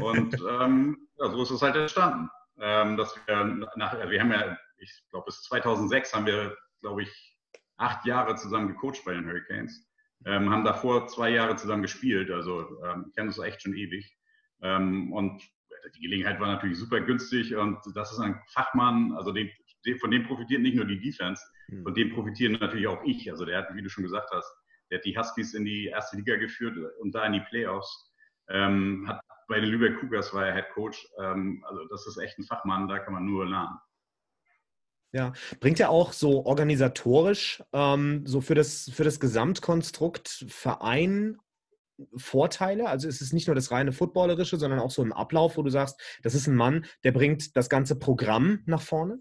und 0.00 0.34
ähm, 0.60 1.08
ja, 1.18 1.30
so 1.30 1.42
ist 1.42 1.50
es 1.50 1.62
halt 1.62 1.76
entstanden. 1.76 2.28
Ähm, 2.60 2.96
dass 2.96 3.16
wir 3.26 3.44
nach, 3.76 3.98
wir 4.08 4.20
haben 4.20 4.30
ja, 4.30 4.56
ich 4.84 5.10
glaube 5.10 5.26
bis 5.26 5.42
2006 5.42 6.14
haben 6.14 6.26
wir, 6.26 6.56
glaube 6.80 7.02
ich, 7.02 7.38
acht 7.76 8.06
Jahre 8.06 8.36
zusammen 8.36 8.68
gecoacht 8.68 9.04
bei 9.04 9.14
den 9.14 9.26
Hurricanes. 9.26 9.88
Ähm, 10.26 10.50
haben 10.50 10.64
davor 10.64 11.06
zwei 11.08 11.30
Jahre 11.30 11.56
zusammen 11.56 11.82
gespielt, 11.82 12.30
also 12.30 12.82
ähm, 12.84 13.12
kennen 13.14 13.28
uns 13.28 13.38
echt 13.38 13.62
schon 13.62 13.74
ewig. 13.74 14.16
Ähm, 14.62 15.12
und 15.12 15.42
die 15.94 16.00
Gelegenheit 16.00 16.40
war 16.40 16.48
natürlich 16.48 16.78
super 16.78 17.00
günstig 17.00 17.54
und 17.54 17.78
das 17.94 18.12
ist 18.12 18.20
ein 18.20 18.40
Fachmann, 18.52 19.12
also 19.12 19.32
den, 19.32 19.50
von 20.00 20.10
dem 20.10 20.24
profitiert 20.24 20.62
nicht 20.62 20.76
nur 20.76 20.86
die 20.86 20.98
Defense, 20.98 21.42
hm. 21.68 21.82
von 21.82 21.94
dem 21.94 22.14
profitieren 22.14 22.52
natürlich 22.52 22.86
auch 22.86 23.02
ich. 23.04 23.30
Also 23.30 23.44
der 23.44 23.58
hat, 23.58 23.74
wie 23.74 23.82
du 23.82 23.90
schon 23.90 24.04
gesagt 24.04 24.30
hast, 24.32 24.50
der 24.90 24.98
hat 24.98 25.04
die 25.04 25.16
Huskies 25.16 25.54
in 25.54 25.64
die 25.64 25.86
erste 25.86 26.16
Liga 26.16 26.36
geführt 26.36 26.76
und 27.00 27.14
da 27.14 27.26
in 27.26 27.34
die 27.34 27.44
Playoffs. 27.50 28.12
Ähm, 28.48 29.06
hat 29.08 29.20
bei 29.48 29.60
den 29.60 29.70
Lübeck 29.70 30.00
Cougars 30.00 30.32
war 30.32 30.46
er 30.46 30.54
Head 30.54 30.70
Coach. 30.74 31.06
Ähm, 31.20 31.62
also 31.66 31.86
das 31.88 32.06
ist 32.06 32.16
echt 32.18 32.38
ein 32.38 32.44
Fachmann, 32.44 32.88
da 32.88 32.98
kann 32.98 33.14
man 33.14 33.24
nur 33.24 33.46
lernen. 33.46 33.78
Ja, 35.14 35.32
bringt 35.60 35.78
ja 35.78 35.90
auch 35.90 36.12
so 36.12 36.44
organisatorisch, 36.44 37.62
ähm, 37.72 38.26
so 38.26 38.40
für 38.40 38.56
das, 38.56 38.90
für 38.92 39.04
das 39.04 39.20
Gesamtkonstrukt 39.20 40.46
Verein 40.48 41.38
Vorteile? 42.16 42.88
Also 42.88 43.06
ist 43.06 43.22
es 43.22 43.32
nicht 43.32 43.46
nur 43.46 43.54
das 43.54 43.70
reine 43.70 43.92
Footballerische, 43.92 44.56
sondern 44.56 44.80
auch 44.80 44.90
so 44.90 45.04
im 45.04 45.12
Ablauf, 45.12 45.56
wo 45.56 45.62
du 45.62 45.70
sagst, 45.70 46.00
das 46.24 46.34
ist 46.34 46.48
ein 46.48 46.56
Mann, 46.56 46.84
der 47.04 47.12
bringt 47.12 47.56
das 47.56 47.68
ganze 47.68 47.96
Programm 47.96 48.64
nach 48.66 48.82
vorne? 48.82 49.20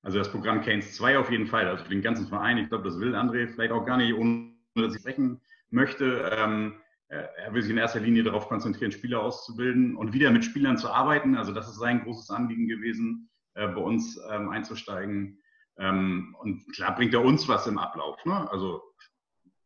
Also 0.00 0.16
das 0.16 0.32
Programm 0.32 0.62
Canes 0.62 0.94
2 0.94 1.18
auf 1.18 1.30
jeden 1.30 1.46
Fall, 1.46 1.68
also 1.68 1.84
für 1.84 1.90
den 1.90 2.00
ganzen 2.00 2.26
Verein. 2.26 2.56
Ich 2.56 2.70
glaube, 2.70 2.84
das 2.84 2.98
will 2.98 3.14
André 3.14 3.46
vielleicht 3.48 3.72
auch 3.72 3.84
gar 3.84 3.98
nicht, 3.98 4.14
ohne 4.14 4.54
dass 4.76 4.94
ich 4.94 5.00
sprechen 5.02 5.42
möchte. 5.68 6.32
Ähm, 6.34 6.80
er 7.08 7.52
will 7.52 7.60
sich 7.60 7.70
in 7.70 7.76
erster 7.76 8.00
Linie 8.00 8.22
darauf 8.22 8.48
konzentrieren, 8.48 8.92
Spieler 8.92 9.20
auszubilden 9.22 9.94
und 9.94 10.14
wieder 10.14 10.30
mit 10.30 10.42
Spielern 10.42 10.78
zu 10.78 10.88
arbeiten. 10.88 11.36
Also 11.36 11.52
das 11.52 11.68
ist 11.68 11.78
sein 11.78 12.02
großes 12.02 12.30
Anliegen 12.30 12.66
gewesen 12.66 13.28
äh, 13.54 13.68
bei 13.68 13.80
uns 13.80 14.18
ähm, 14.30 14.50
einzusteigen. 14.50 15.42
Ähm, 15.78 16.36
und 16.40 16.66
klar 16.74 16.94
bringt 16.94 17.14
er 17.14 17.24
uns 17.24 17.48
was 17.48 17.66
im 17.66 17.78
Ablauf. 17.78 18.24
Ne? 18.24 18.50
Also 18.50 18.82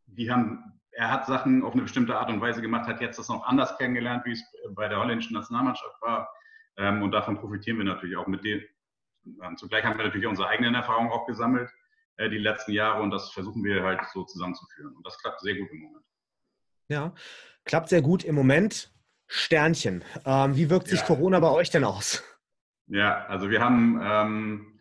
die 0.06 0.30
haben, 0.30 0.80
er 0.92 1.10
hat 1.10 1.26
Sachen 1.26 1.62
auf 1.62 1.74
eine 1.74 1.82
bestimmte 1.82 2.18
Art 2.18 2.30
und 2.30 2.40
Weise 2.40 2.62
gemacht, 2.62 2.86
hat 2.86 3.00
jetzt 3.00 3.18
das 3.18 3.28
noch 3.28 3.46
anders 3.46 3.76
kennengelernt, 3.78 4.24
wie 4.24 4.32
es 4.32 4.42
bei 4.70 4.88
der 4.88 4.98
holländischen 4.98 5.34
Nationalmannschaft 5.34 6.00
war. 6.00 6.28
Ähm, 6.76 7.02
und 7.02 7.12
davon 7.12 7.38
profitieren 7.38 7.78
wir 7.78 7.84
natürlich 7.84 8.16
auch 8.16 8.26
mit 8.26 8.44
dem. 8.44 8.62
Ähm, 9.42 9.56
zugleich 9.56 9.84
haben 9.84 9.98
wir 9.98 10.04
natürlich 10.04 10.26
unsere 10.26 10.48
eigenen 10.48 10.74
Erfahrungen 10.74 11.10
auch 11.10 11.26
gesammelt 11.26 11.70
äh, 12.16 12.28
die 12.28 12.38
letzten 12.38 12.72
Jahre 12.72 13.02
und 13.02 13.10
das 13.10 13.30
versuchen 13.30 13.62
wir 13.64 13.82
halt 13.82 14.00
so 14.12 14.24
zusammenzuführen. 14.24 14.94
Und 14.94 15.06
das 15.06 15.18
klappt 15.18 15.40
sehr 15.40 15.54
gut 15.56 15.70
im 15.70 15.80
Moment. 15.80 16.04
Ja, 16.88 17.14
klappt 17.64 17.88
sehr 17.88 18.02
gut 18.02 18.24
im 18.24 18.34
Moment. 18.34 18.92
Sternchen. 19.26 20.04
Ähm, 20.24 20.56
wie 20.56 20.70
wirkt 20.70 20.88
sich 20.88 21.00
ja. 21.00 21.06
Corona 21.06 21.38
bei 21.38 21.50
euch 21.50 21.68
denn 21.68 21.84
aus? 21.84 22.22
Ja, 22.88 23.26
also 23.26 23.50
wir 23.50 23.60
haben, 23.60 24.00
ähm, 24.02 24.80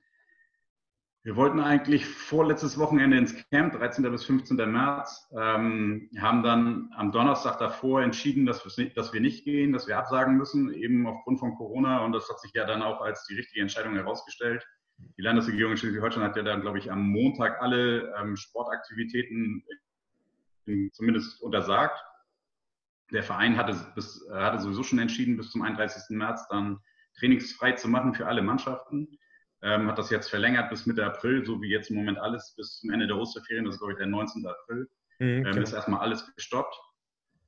wir 1.23 1.35
wollten 1.35 1.59
eigentlich 1.59 2.05
vorletztes 2.05 2.77
Wochenende 2.77 3.17
ins 3.17 3.35
Camp, 3.49 3.73
13. 3.73 4.09
bis 4.09 4.23
15. 4.23 4.55
März, 4.71 5.29
ähm, 5.37 6.09
haben 6.17 6.41
dann 6.41 6.89
am 6.95 7.11
Donnerstag 7.11 7.59
davor 7.59 8.01
entschieden, 8.01 8.45
dass, 8.45 8.63
dass 8.95 9.13
wir 9.13 9.19
nicht 9.19 9.43
gehen, 9.43 9.73
dass 9.73 9.87
wir 9.87 9.97
absagen 9.97 10.37
müssen, 10.37 10.73
eben 10.73 11.05
aufgrund 11.05 11.39
von 11.39 11.55
Corona. 11.55 12.05
Und 12.05 12.13
das 12.13 12.29
hat 12.29 12.39
sich 12.39 12.53
ja 12.53 12.65
dann 12.65 12.81
auch 12.81 13.01
als 13.01 13.25
die 13.25 13.35
richtige 13.35 13.61
Entscheidung 13.61 13.95
herausgestellt. 13.95 14.65
Die 15.17 15.21
Landesregierung 15.21 15.73
in 15.73 15.77
Schleswig-Holstein 15.77 16.23
hat 16.23 16.37
ja 16.37 16.43
dann, 16.43 16.61
glaube 16.61 16.79
ich, 16.79 16.89
am 16.89 17.09
Montag 17.09 17.61
alle 17.61 18.13
ähm, 18.17 18.37
Sportaktivitäten 18.37 19.63
zumindest 20.93 21.41
untersagt. 21.41 22.01
Der 23.11 23.23
Verein 23.23 23.57
hatte, 23.57 23.77
bis, 23.95 24.25
hatte 24.31 24.59
sowieso 24.59 24.83
schon 24.83 24.99
entschieden, 24.99 25.37
bis 25.37 25.51
zum 25.51 25.61
31. 25.61 26.17
März 26.17 26.47
dann 26.49 26.79
trainingsfrei 27.19 27.73
zu 27.73 27.87
machen 27.87 28.13
für 28.13 28.27
alle 28.27 28.41
Mannschaften. 28.41 29.17
Ähm, 29.61 29.87
hat 29.87 29.97
das 29.97 30.11
jetzt 30.11 30.29
verlängert 30.29 30.69
bis 30.69 30.85
Mitte 30.85 31.05
April, 31.05 31.43
so 31.45 31.61
wie 31.61 31.69
jetzt 31.69 31.89
im 31.89 31.95
Moment 31.95 32.19
alles 32.19 32.53
bis 32.55 32.79
zum 32.79 32.91
Ende 32.91 33.07
der 33.07 33.17
Osterferien, 33.17 33.65
das 33.65 33.75
ist 33.75 33.79
glaube 33.79 33.93
ich 33.93 33.97
der 33.97 34.07
19. 34.07 34.45
April. 34.45 34.89
Mhm, 35.19 35.45
ähm, 35.45 35.61
ist 35.61 35.73
erstmal 35.73 35.99
alles 35.99 36.31
gestoppt. 36.35 36.75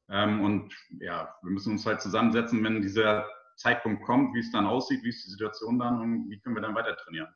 Ähm, 0.10 0.42
und 0.42 0.74
ja, 1.00 1.36
wir 1.44 1.52
müssen 1.52 1.74
uns 1.74 1.86
halt 1.86 2.02
zusammensetzen, 2.02 2.64
wenn 2.64 2.82
dieser 2.82 3.30
Zeitpunkt 3.58 4.04
kommt, 4.04 4.34
wie 4.34 4.40
es 4.40 4.52
dann 4.52 4.66
aussieht, 4.66 5.04
wie 5.04 5.10
ist 5.10 5.26
die 5.26 5.32
Situation 5.32 5.78
dann 5.78 6.00
und 6.02 6.30
wie 6.30 6.40
können 6.40 6.56
wir 6.56 6.62
dann 6.62 6.76
weiter 6.76 6.96
trainieren. 6.96 7.28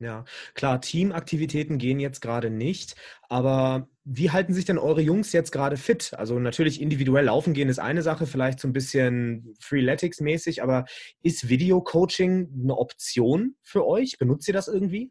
Ja, 0.00 0.24
klar, 0.54 0.80
Teamaktivitäten 0.80 1.78
gehen 1.78 1.98
jetzt 1.98 2.20
gerade 2.20 2.50
nicht, 2.50 2.94
aber 3.28 3.88
wie 4.04 4.30
halten 4.30 4.54
sich 4.54 4.64
denn 4.64 4.78
eure 4.78 5.00
Jungs 5.00 5.32
jetzt 5.32 5.50
gerade 5.50 5.76
fit? 5.76 6.14
Also 6.16 6.38
natürlich 6.38 6.80
individuell 6.80 7.24
laufen 7.24 7.52
gehen 7.52 7.68
ist 7.68 7.80
eine 7.80 8.02
Sache, 8.02 8.26
vielleicht 8.26 8.60
so 8.60 8.68
ein 8.68 8.72
bisschen 8.72 9.54
Freeletics-mäßig, 9.60 10.62
aber 10.62 10.84
ist 11.20 11.48
Video-Coaching 11.48 12.48
eine 12.62 12.76
Option 12.76 13.56
für 13.64 13.86
euch? 13.86 14.18
Benutzt 14.18 14.46
ihr 14.46 14.54
das 14.54 14.68
irgendwie? 14.68 15.10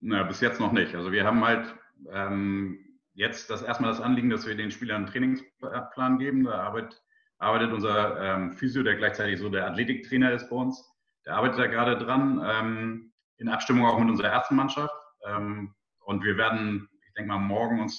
Na, 0.00 0.22
bis 0.22 0.40
jetzt 0.40 0.60
noch 0.60 0.72
nicht. 0.72 0.94
Also 0.94 1.10
wir 1.10 1.24
haben 1.24 1.44
halt 1.44 1.74
ähm, 2.12 2.78
jetzt 3.14 3.50
das 3.50 3.62
erstmal 3.62 3.90
das 3.90 4.00
Anliegen, 4.00 4.30
dass 4.30 4.46
wir 4.46 4.54
den 4.54 4.70
Spielern 4.70 5.04
einen 5.04 5.06
Trainingsplan 5.06 6.18
geben. 6.18 6.44
Da 6.44 6.52
arbeitet, 6.52 7.02
arbeitet 7.38 7.72
unser 7.72 8.20
ähm, 8.22 8.52
Physio, 8.52 8.84
der 8.84 8.94
gleichzeitig 8.94 9.40
so 9.40 9.48
der 9.48 9.66
Athletiktrainer 9.66 10.32
ist 10.32 10.48
bei 10.48 10.56
uns. 10.56 10.88
Der 11.26 11.34
arbeitet 11.34 11.58
da 11.58 11.66
gerade 11.66 11.98
dran. 11.98 12.40
Ähm, 12.44 13.07
in 13.38 13.48
Abstimmung 13.48 13.86
auch 13.86 13.98
mit 13.98 14.10
unserer 14.10 14.28
ersten 14.28 14.56
Mannschaft. 14.56 14.94
Ähm, 15.26 15.74
und 16.00 16.24
wir 16.24 16.36
werden, 16.36 16.88
ich 17.06 17.14
denke 17.14 17.28
mal, 17.28 17.38
morgen 17.38 17.80
uns 17.80 17.98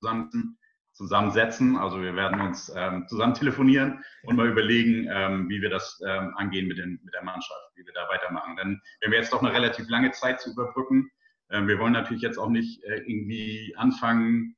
zusammen, 0.00 0.58
zusammensetzen. 0.92 1.76
Also 1.76 2.00
wir 2.02 2.14
werden 2.14 2.40
uns 2.40 2.72
ähm, 2.74 3.06
zusammen 3.08 3.34
telefonieren 3.34 4.04
und 4.24 4.36
mal 4.36 4.48
überlegen, 4.48 5.08
ähm, 5.10 5.48
wie 5.48 5.60
wir 5.60 5.70
das 5.70 6.00
angehen 6.02 6.68
mit, 6.68 6.78
den, 6.78 7.00
mit 7.02 7.14
der 7.14 7.24
Mannschaft, 7.24 7.72
wie 7.76 7.84
wir 7.84 7.92
da 7.92 8.08
weitermachen. 8.08 8.56
Denn 8.56 8.80
wir 9.00 9.08
haben 9.08 9.14
jetzt 9.14 9.32
doch 9.32 9.42
eine 9.42 9.52
relativ 9.52 9.88
lange 9.88 10.10
Zeit 10.12 10.40
zu 10.40 10.50
überbrücken. 10.50 11.10
Wir 11.48 11.78
wollen 11.78 11.92
natürlich 11.92 12.22
jetzt 12.22 12.38
auch 12.38 12.48
nicht 12.48 12.82
äh, 12.84 13.00
irgendwie 13.00 13.74
anfangen, 13.76 14.56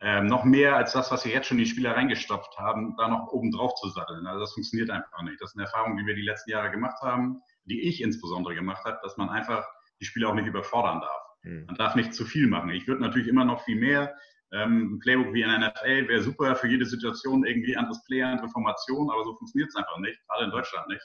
ähm, 0.00 0.26
noch 0.26 0.42
mehr 0.42 0.74
als 0.74 0.92
das, 0.92 1.12
was 1.12 1.24
wir 1.24 1.32
jetzt 1.32 1.46
schon 1.46 1.58
in 1.58 1.64
die 1.64 1.70
Spieler 1.70 1.94
reingestopft 1.94 2.58
haben, 2.58 2.96
da 2.96 3.06
noch 3.06 3.28
oben 3.28 3.52
drauf 3.52 3.74
zu 3.76 3.88
satteln. 3.90 4.26
Also 4.26 4.40
das 4.40 4.52
funktioniert 4.52 4.90
einfach 4.90 5.22
nicht. 5.22 5.40
Das 5.40 5.50
ist 5.50 5.56
eine 5.56 5.66
Erfahrung, 5.66 5.96
die 5.96 6.04
wir 6.04 6.16
die 6.16 6.22
letzten 6.22 6.50
Jahre 6.50 6.70
gemacht 6.70 7.00
haben 7.02 7.40
die 7.64 7.82
ich 7.82 8.02
insbesondere 8.02 8.54
gemacht 8.54 8.84
habe, 8.84 8.98
dass 9.02 9.16
man 9.16 9.28
einfach 9.28 9.66
die 10.00 10.04
Spieler 10.04 10.30
auch 10.30 10.34
nicht 10.34 10.46
überfordern 10.46 11.00
darf. 11.00 11.22
Mhm. 11.42 11.66
Man 11.66 11.76
darf 11.76 11.94
nicht 11.94 12.14
zu 12.14 12.24
viel 12.24 12.46
machen. 12.46 12.70
Ich 12.70 12.86
würde 12.86 13.02
natürlich 13.02 13.28
immer 13.28 13.44
noch 13.44 13.64
viel 13.64 13.76
mehr. 13.76 14.14
Ähm, 14.52 14.94
ein 14.94 14.98
Playbook 14.98 15.32
wie 15.32 15.42
in 15.42 15.48
der 15.48 15.70
NFL 15.70 16.08
wäre 16.08 16.22
super 16.22 16.54
für 16.56 16.68
jede 16.68 16.84
Situation 16.84 17.44
irgendwie 17.44 17.76
anderes 17.76 18.04
Player, 18.04 18.28
andere 18.28 18.50
Formation, 18.50 19.10
aber 19.10 19.24
so 19.24 19.34
funktioniert 19.36 19.70
es 19.70 19.76
einfach 19.76 19.98
nicht, 19.98 20.20
gerade 20.28 20.44
in 20.44 20.50
Deutschland 20.50 20.88
nicht, 20.88 21.02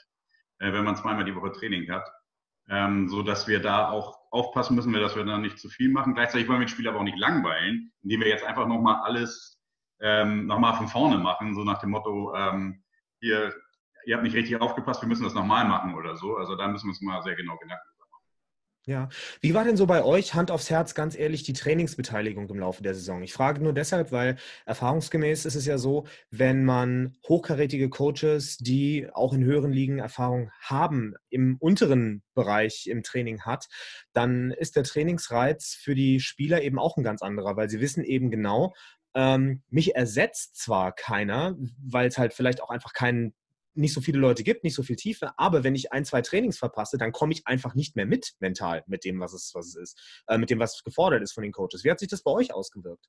äh, 0.58 0.72
wenn 0.72 0.84
man 0.84 0.96
zweimal 0.96 1.24
die 1.24 1.34
Woche 1.34 1.52
Training 1.52 1.90
hat. 1.90 2.06
Ähm, 2.70 3.08
so 3.08 3.22
dass 3.22 3.48
wir 3.48 3.60
da 3.60 3.88
auch 3.88 4.18
aufpassen 4.30 4.76
müssen, 4.76 4.92
dass 4.92 5.16
wir 5.16 5.24
da 5.24 5.38
nicht 5.38 5.58
zu 5.58 5.70
viel 5.70 5.88
machen. 5.88 6.14
Gleichzeitig 6.14 6.46
wollen 6.48 6.60
wir 6.60 6.66
die 6.66 6.72
Spieler 6.72 6.90
aber 6.90 7.00
auch 7.00 7.04
nicht 7.04 7.18
langweilen, 7.18 7.90
indem 8.02 8.20
wir 8.20 8.28
jetzt 8.28 8.44
einfach 8.44 8.66
nochmal 8.66 8.96
alles 9.04 9.58
ähm, 10.00 10.46
nochmal 10.46 10.76
von 10.76 10.88
vorne 10.88 11.16
machen, 11.16 11.54
so 11.54 11.64
nach 11.64 11.80
dem 11.80 11.90
Motto, 11.90 12.34
ähm, 12.34 12.82
hier 13.20 13.54
ihr 14.08 14.14
habt 14.14 14.24
nicht 14.24 14.34
richtig 14.34 14.58
aufgepasst, 14.58 15.02
wir 15.02 15.08
müssen 15.08 15.24
das 15.24 15.34
nochmal 15.34 15.68
machen 15.68 15.94
oder 15.94 16.16
so. 16.16 16.36
Also 16.36 16.56
da 16.56 16.66
müssen 16.66 16.86
wir 16.86 16.90
uns 16.90 17.02
mal 17.02 17.22
sehr 17.22 17.36
genau 17.36 17.58
Gedanken 17.58 17.84
machen. 17.98 18.08
Ja, 18.86 19.10
wie 19.42 19.52
war 19.52 19.64
denn 19.64 19.76
so 19.76 19.84
bei 19.84 20.02
euch, 20.02 20.32
Hand 20.32 20.50
aufs 20.50 20.70
Herz, 20.70 20.94
ganz 20.94 21.14
ehrlich, 21.14 21.42
die 21.42 21.52
Trainingsbeteiligung 21.52 22.48
im 22.48 22.58
Laufe 22.58 22.82
der 22.82 22.94
Saison? 22.94 23.22
Ich 23.22 23.34
frage 23.34 23.62
nur 23.62 23.74
deshalb, 23.74 24.10
weil 24.10 24.36
erfahrungsgemäß 24.64 25.44
ist 25.44 25.56
es 25.56 25.66
ja 25.66 25.76
so, 25.76 26.06
wenn 26.30 26.64
man 26.64 27.18
hochkarätige 27.28 27.90
Coaches, 27.90 28.56
die 28.56 29.06
auch 29.12 29.34
in 29.34 29.44
höheren 29.44 29.72
Ligen 29.72 29.98
Erfahrung 29.98 30.50
haben, 30.62 31.12
im 31.28 31.58
unteren 31.58 32.22
Bereich 32.32 32.86
im 32.86 33.02
Training 33.02 33.42
hat, 33.42 33.68
dann 34.14 34.52
ist 34.52 34.76
der 34.76 34.84
Trainingsreiz 34.84 35.74
für 35.74 35.94
die 35.94 36.18
Spieler 36.20 36.62
eben 36.62 36.78
auch 36.78 36.96
ein 36.96 37.04
ganz 37.04 37.20
anderer, 37.20 37.58
weil 37.58 37.68
sie 37.68 37.80
wissen 37.80 38.04
eben 38.04 38.30
genau, 38.30 38.72
ähm, 39.14 39.62
mich 39.68 39.96
ersetzt 39.96 40.56
zwar 40.56 40.92
keiner, 40.92 41.56
weil 41.84 42.08
es 42.08 42.16
halt 42.16 42.32
vielleicht 42.32 42.62
auch 42.62 42.70
einfach 42.70 42.94
keinen 42.94 43.34
nicht 43.78 43.94
so 43.94 44.00
viele 44.00 44.18
Leute 44.18 44.42
gibt, 44.42 44.64
nicht 44.64 44.74
so 44.74 44.82
viel 44.82 44.96
Tiefe, 44.96 45.32
aber 45.38 45.64
wenn 45.64 45.74
ich 45.74 45.92
ein, 45.92 46.04
zwei 46.04 46.20
Trainings 46.20 46.58
verpasse, 46.58 46.98
dann 46.98 47.12
komme 47.12 47.32
ich 47.32 47.46
einfach 47.46 47.74
nicht 47.74 47.96
mehr 47.96 48.06
mit 48.06 48.34
mental 48.40 48.84
mit 48.86 49.04
dem, 49.04 49.20
was 49.20 49.32
es, 49.32 49.52
was 49.54 49.68
es 49.68 49.76
ist, 49.76 50.22
äh, 50.26 50.38
mit 50.38 50.50
dem, 50.50 50.58
was 50.58 50.82
gefordert 50.84 51.22
ist 51.22 51.32
von 51.32 51.42
den 51.42 51.52
Coaches. 51.52 51.84
Wie 51.84 51.90
hat 51.90 51.98
sich 51.98 52.08
das 52.08 52.22
bei 52.22 52.30
euch 52.30 52.52
ausgewirkt? 52.52 53.08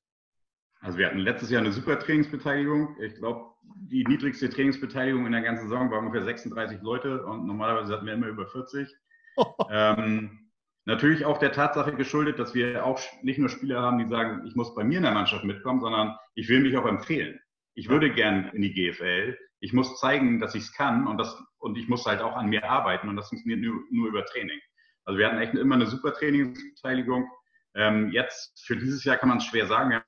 Also 0.80 0.96
wir 0.96 1.06
hatten 1.06 1.18
letztes 1.18 1.50
Jahr 1.50 1.60
eine 1.60 1.72
super 1.72 1.98
Trainingsbeteiligung. 1.98 2.96
Ich 3.02 3.16
glaube, 3.16 3.52
die 3.62 4.04
niedrigste 4.04 4.48
Trainingsbeteiligung 4.48 5.26
in 5.26 5.32
der 5.32 5.42
ganzen 5.42 5.68
Saison 5.68 5.90
war 5.90 5.98
ungefähr 5.98 6.24
36 6.24 6.80
Leute 6.80 7.24
und 7.24 7.46
normalerweise 7.46 7.92
hatten 7.92 8.06
wir 8.06 8.14
immer 8.14 8.28
über 8.28 8.46
40. 8.46 8.88
ähm, 9.70 10.50
natürlich 10.86 11.24
auch 11.26 11.38
der 11.38 11.52
Tatsache 11.52 11.94
geschuldet, 11.94 12.38
dass 12.38 12.54
wir 12.54 12.84
auch 12.86 12.98
nicht 13.22 13.38
nur 13.38 13.50
Spieler 13.50 13.82
haben, 13.82 13.98
die 13.98 14.08
sagen, 14.08 14.46
ich 14.46 14.56
muss 14.56 14.74
bei 14.74 14.82
mir 14.82 14.98
in 14.98 15.02
der 15.02 15.12
Mannschaft 15.12 15.44
mitkommen, 15.44 15.80
sondern 15.80 16.16
ich 16.34 16.48
will 16.48 16.60
mich 16.60 16.76
auch 16.76 16.86
empfehlen. 16.86 17.38
Ich 17.80 17.88
würde 17.88 18.12
gern 18.12 18.50
in 18.54 18.62
die 18.62 18.72
GFL 18.72 19.36
ich 19.60 19.72
muss 19.72 20.00
zeigen, 20.00 20.40
dass 20.40 20.54
ich 20.54 20.64
es 20.64 20.72
kann 20.72 21.06
und, 21.06 21.18
das, 21.18 21.38
und 21.58 21.76
ich 21.76 21.88
muss 21.88 22.06
halt 22.06 22.22
auch 22.22 22.34
an 22.34 22.48
mir 22.48 22.68
arbeiten 22.68 23.08
und 23.08 23.16
das 23.16 23.28
funktioniert 23.28 23.60
nur, 23.60 23.82
nur 23.90 24.08
über 24.08 24.24
Training. 24.24 24.58
Also 25.04 25.18
wir 25.18 25.26
hatten 25.26 25.38
echt 25.38 25.54
immer 25.54 25.74
eine 25.74 25.86
super 25.86 26.14
Trainingsbeteiligung. 26.14 27.28
Ähm, 27.74 28.10
jetzt 28.10 28.64
für 28.64 28.76
dieses 28.76 29.04
Jahr 29.04 29.18
kann 29.18 29.28
man 29.28 29.38
es 29.38 29.44
schwer 29.44 29.66
sagen. 29.66 29.90
Wir 29.90 30.02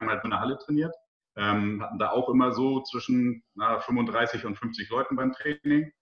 haben 0.00 0.10
halt 0.10 0.24
in 0.24 0.30
der 0.30 0.40
Halle 0.40 0.58
trainiert, 0.58 0.94
ähm, 1.36 1.82
hatten 1.82 1.98
da 1.98 2.10
auch 2.10 2.28
immer 2.28 2.52
so 2.52 2.82
zwischen 2.82 3.42
na, 3.54 3.78
35 3.80 4.44
und 4.44 4.56
50 4.56 4.90
Leuten 4.90 5.16
beim 5.16 5.32
Training, 5.32 5.92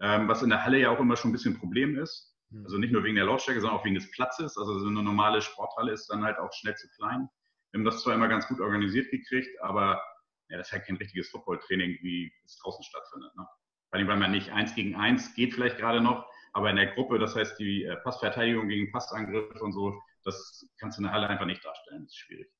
ähm, 0.00 0.28
was 0.28 0.42
in 0.42 0.50
der 0.50 0.64
Halle 0.64 0.78
ja 0.78 0.90
auch 0.90 1.00
immer 1.00 1.16
schon 1.16 1.30
ein 1.30 1.32
bisschen 1.32 1.54
ein 1.54 1.58
Problem 1.58 1.98
ist. 1.98 2.32
Hm. 2.52 2.64
Also 2.64 2.78
nicht 2.78 2.92
nur 2.92 3.02
wegen 3.02 3.16
der 3.16 3.24
Lautstärke, 3.24 3.60
sondern 3.60 3.80
auch 3.80 3.84
wegen 3.84 3.96
des 3.96 4.10
Platzes. 4.12 4.56
Also 4.56 4.78
so 4.78 4.86
eine 4.86 5.02
normale 5.02 5.42
Sporthalle 5.42 5.92
ist 5.92 6.06
dann 6.08 6.22
halt 6.22 6.38
auch 6.38 6.52
schnell 6.52 6.76
zu 6.76 6.88
klein. 6.96 7.28
Wir 7.72 7.78
haben 7.78 7.84
das 7.84 8.02
zwar 8.02 8.14
immer 8.14 8.28
ganz 8.28 8.46
gut 8.46 8.60
organisiert 8.60 9.10
gekriegt, 9.10 9.60
aber 9.62 10.00
ja, 10.48 10.58
das 10.58 10.68
ist 10.68 10.72
halt 10.72 10.86
kein 10.86 10.96
richtiges 10.96 11.28
Football-Training, 11.30 11.98
wie 12.02 12.32
es 12.44 12.58
draußen 12.58 12.84
stattfindet. 12.84 13.34
Ne? 13.36 13.46
Vor 13.88 13.98
allem, 13.98 14.08
weil 14.08 14.16
man 14.16 14.30
nicht 14.30 14.50
eins 14.50 14.74
gegen 14.74 14.94
eins 14.94 15.34
geht 15.34 15.54
vielleicht 15.54 15.78
gerade 15.78 16.00
noch, 16.00 16.26
aber 16.52 16.70
in 16.70 16.76
der 16.76 16.86
Gruppe, 16.94 17.18
das 17.18 17.34
heißt 17.36 17.58
die 17.58 17.84
äh, 17.84 17.96
Passverteidigung 17.98 18.68
gegen 18.68 18.90
Passangriff 18.90 19.60
und 19.60 19.72
so, 19.72 20.00
das 20.24 20.66
kannst 20.78 20.98
du 20.98 21.02
in 21.02 21.04
der 21.04 21.12
Halle 21.12 21.28
einfach 21.28 21.46
nicht 21.46 21.64
darstellen. 21.64 22.02
Das 22.02 22.12
ist 22.12 22.18
schwierig. 22.18 22.50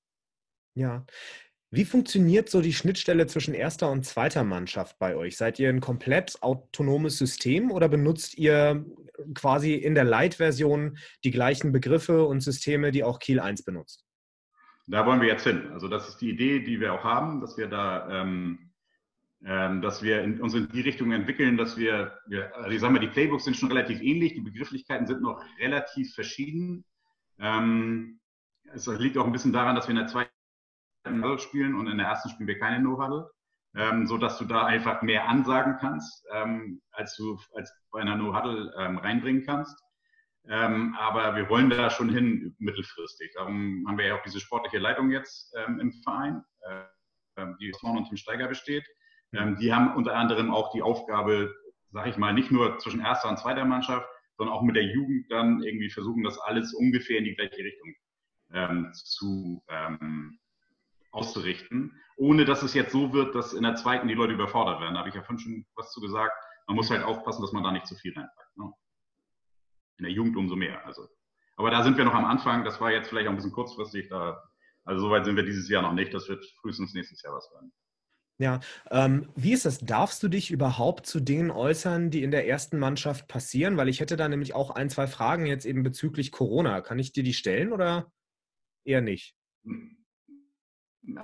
Ja. 0.75 1.05
Wie 1.71 1.85
funktioniert 1.85 2.49
so 2.49 2.61
die 2.61 2.73
Schnittstelle 2.73 3.27
zwischen 3.27 3.53
erster 3.53 3.91
und 3.91 4.07
zweiter 4.07 4.45
Mannschaft 4.45 4.99
bei 4.99 5.17
euch? 5.17 5.37
Seid 5.37 5.59
ihr 5.59 5.69
ein 5.69 5.81
komplett 5.81 6.41
autonomes 6.43 7.19
System 7.19 7.73
oder 7.73 7.89
benutzt 7.89 8.39
ihr 8.39 8.85
quasi 9.35 9.75
in 9.75 9.95
der 9.95 10.05
Light-Version 10.05 10.97
die 11.25 11.33
gleichen 11.33 11.73
Begriffe 11.73 12.25
und 12.25 12.41
Systeme, 12.41 12.93
die 12.93 13.03
auch 13.03 13.19
Kiel 13.19 13.41
1 13.41 13.65
benutzt? 13.65 14.05
Da 14.87 15.05
wollen 15.05 15.21
wir 15.21 15.29
jetzt 15.29 15.45
hin. 15.45 15.71
Also 15.73 15.89
das 15.89 16.09
ist 16.09 16.21
die 16.21 16.31
Idee, 16.31 16.61
die 16.61 16.81
wir 16.81 16.95
auch 16.95 17.03
haben, 17.05 17.41
dass 17.41 17.57
wir 17.59 17.67
da, 17.67 18.09
ähm, 18.09 18.71
ähm, 19.45 19.83
dass 19.83 20.03
wir 20.03 20.23
in, 20.23 20.41
uns 20.41 20.55
in 20.55 20.69
die 20.69 20.81
Richtung 20.81 21.11
entwickeln, 21.13 21.57
dass 21.57 21.77
wir, 21.77 22.19
wir 22.27 22.55
also 22.57 22.71
ich 22.71 22.81
sage 22.81 22.93
mal, 22.93 23.01
die 23.01 23.09
Playbooks 23.09 23.45
sind 23.45 23.57
schon 23.57 23.71
relativ 23.71 24.01
ähnlich, 24.01 24.35
die 24.35 24.41
Begrifflichkeiten 24.41 25.07
sind 25.07 25.23
noch 25.23 25.43
relativ 25.59 26.15
verschieden. 26.15 26.85
Ähm, 27.39 28.21
es 28.73 28.87
liegt 28.87 29.19
auch 29.19 29.27
ein 29.27 29.33
bisschen 29.33 29.53
daran, 29.53 29.75
dass 29.75 29.89
wir 29.89 29.91
in 29.91 30.03
der 30.03 30.07
zweiten 30.07 30.31
Huddle 31.07 31.39
spielen 31.39 31.75
und 31.75 31.89
in 31.89 31.99
der 31.99 32.07
ersten 32.07 32.31
spielen 32.31 32.49
wir 32.49 32.59
keine 32.59 32.83
No-Huddle, 32.83 33.31
ähm, 33.75 34.07
so 34.07 34.19
dass 34.19 34.39
du 34.39 34.45
da 34.45 34.67
einfach 34.67 35.03
mehr 35.03 35.29
ansagen 35.29 35.77
kannst, 35.81 36.25
ähm, 36.33 36.81
als 36.93 37.17
du 37.17 37.39
als 37.55 37.73
bei 37.91 38.01
einer 38.01 38.17
No-Huddle 38.17 38.73
ähm, 38.79 38.99
reinbringen 38.99 39.45
kannst. 39.45 39.77
Ähm, 40.49 40.95
aber 40.99 41.35
wir 41.35 41.49
wollen 41.49 41.71
da 41.71 41.91
schon 41.91 42.09
hin 42.09 42.55
mittelfristig. 42.59 43.33
Darum 43.35 43.85
haben 43.89 43.99
wir 43.99 44.07
ja 44.07 44.17
auch 44.17 44.23
diese 44.23 44.41
sportliche 44.41 44.79
Leitung 44.79 45.11
jetzt 45.11 45.53
ähm, 45.57 45.81
im 45.81 45.93
Verein, 45.93 46.45
äh, 46.61 46.85
ähm, 47.37 47.57
die 47.61 47.73
aus 47.75 47.83
Horn 47.83 47.99
und 47.99 48.09
Tim 48.09 48.17
Steiger 48.17 48.47
besteht. 48.47 48.85
Ähm, 49.33 49.57
die 49.59 49.75
haben 49.75 49.95
unter 49.97 50.15
anderem 50.15 50.53
auch 50.53 50.73
die 50.73 50.83
Aufgabe, 50.83 51.53
sage 51.91 52.11
ich 52.11 52.17
mal, 52.17 52.33
nicht 52.33 52.53
nur 52.53 52.79
zwischen 52.79 53.01
erster 53.01 53.29
und 53.29 53.39
zweiter 53.39 53.65
Mannschaft, 53.65 54.07
sondern 54.37 54.55
auch 54.55 54.63
mit 54.63 54.77
der 54.77 54.85
Jugend 54.85 55.31
dann 55.31 55.63
irgendwie 55.63 55.91
versuchen, 55.91 56.23
das 56.23 56.39
alles 56.39 56.75
ungefähr 56.75 57.19
in 57.19 57.25
die 57.25 57.35
gleiche 57.35 57.59
Richtung 57.59 57.95
ähm, 58.53 58.91
zu 58.93 59.65
ähm, 59.69 60.39
auszurichten, 61.11 61.99
ohne 62.17 62.45
dass 62.45 62.63
es 62.63 62.75
jetzt 62.75 62.93
so 62.93 63.13
wird, 63.13 63.35
dass 63.35 63.53
in 63.53 63.63
der 63.63 63.75
zweiten 63.75 64.07
die 64.07 64.15
Leute 64.15 64.35
überfordert 64.35 64.81
werden. 64.81 64.95
Da 64.95 65.01
habe 65.01 65.09
ich 65.09 65.15
ja 65.15 65.23
vorhin 65.23 65.39
schon 65.39 65.67
was 65.75 65.91
zu 65.91 66.01
gesagt. 66.01 66.33
Man 66.67 66.77
muss 66.77 66.91
halt 66.91 67.03
aufpassen, 67.03 67.43
dass 67.43 67.53
man 67.53 67.65
da 67.65 67.73
nicht 67.73 67.87
zu 67.87 67.95
viel 67.97 68.13
reinpackt. 68.13 68.57
Ne? 68.57 68.73
In 69.99 70.05
der 70.05 70.13
Jugend 70.13 70.37
umso 70.37 70.57
mehr. 70.57 70.85
Also, 70.87 71.09
aber 71.57 71.71
da 71.71 71.83
sind 71.83 71.97
wir 71.97 72.05
noch 72.05 72.15
am 72.15 72.25
Anfang. 72.25 72.65
Das 72.65 72.81
war 72.81 72.91
jetzt 72.91 73.09
vielleicht 73.09 73.27
auch 73.29 73.33
ein 73.33 73.37
bisschen 73.37 73.53
kurzfristig. 73.53 74.09
Da, 74.09 74.43
also 74.85 75.07
soweit 75.07 75.25
sind 75.25 75.37
wir 75.37 75.45
dieses 75.45 75.69
Jahr 75.69 75.83
noch 75.83 75.93
nicht. 75.93 76.13
Das 76.13 76.29
wird 76.29 76.45
frühestens 76.61 76.95
nächstes 76.95 77.23
Jahr 77.23 77.35
was 77.35 77.51
werden. 77.53 77.73
Ja, 78.39 78.61
ähm, 78.91 79.31
wie 79.35 79.55
ist 79.55 79.65
das? 79.65 79.79
Darfst 79.79 80.23
du 80.23 80.29
dich 80.29 80.51
überhaupt 80.51 81.07
zu 81.07 81.21
Dingen 81.21 81.51
äußern, 81.51 82.11
die 82.11 82.23
in 82.23 82.31
der 82.31 82.47
ersten 82.47 82.79
Mannschaft 82.79 83.29
passieren? 83.29 83.79
Weil 83.79 83.89
ich 83.89 84.01
hätte 84.01 84.17
da 84.17 84.29
nämlich 84.29 84.55
auch 84.55 84.71
ein, 84.71 84.91
zwei 84.91 85.07
Fragen 85.07 85.47
jetzt 85.47 85.65
eben 85.65 85.83
bezüglich 85.83 86.33
Corona. 86.33 86.83
Kann 86.83 86.99
ich 86.99 87.13
dir 87.13 87.23
die 87.23 87.33
stellen 87.33 87.73
oder 87.73 88.13
eher 88.85 89.01
nicht? 89.01 89.35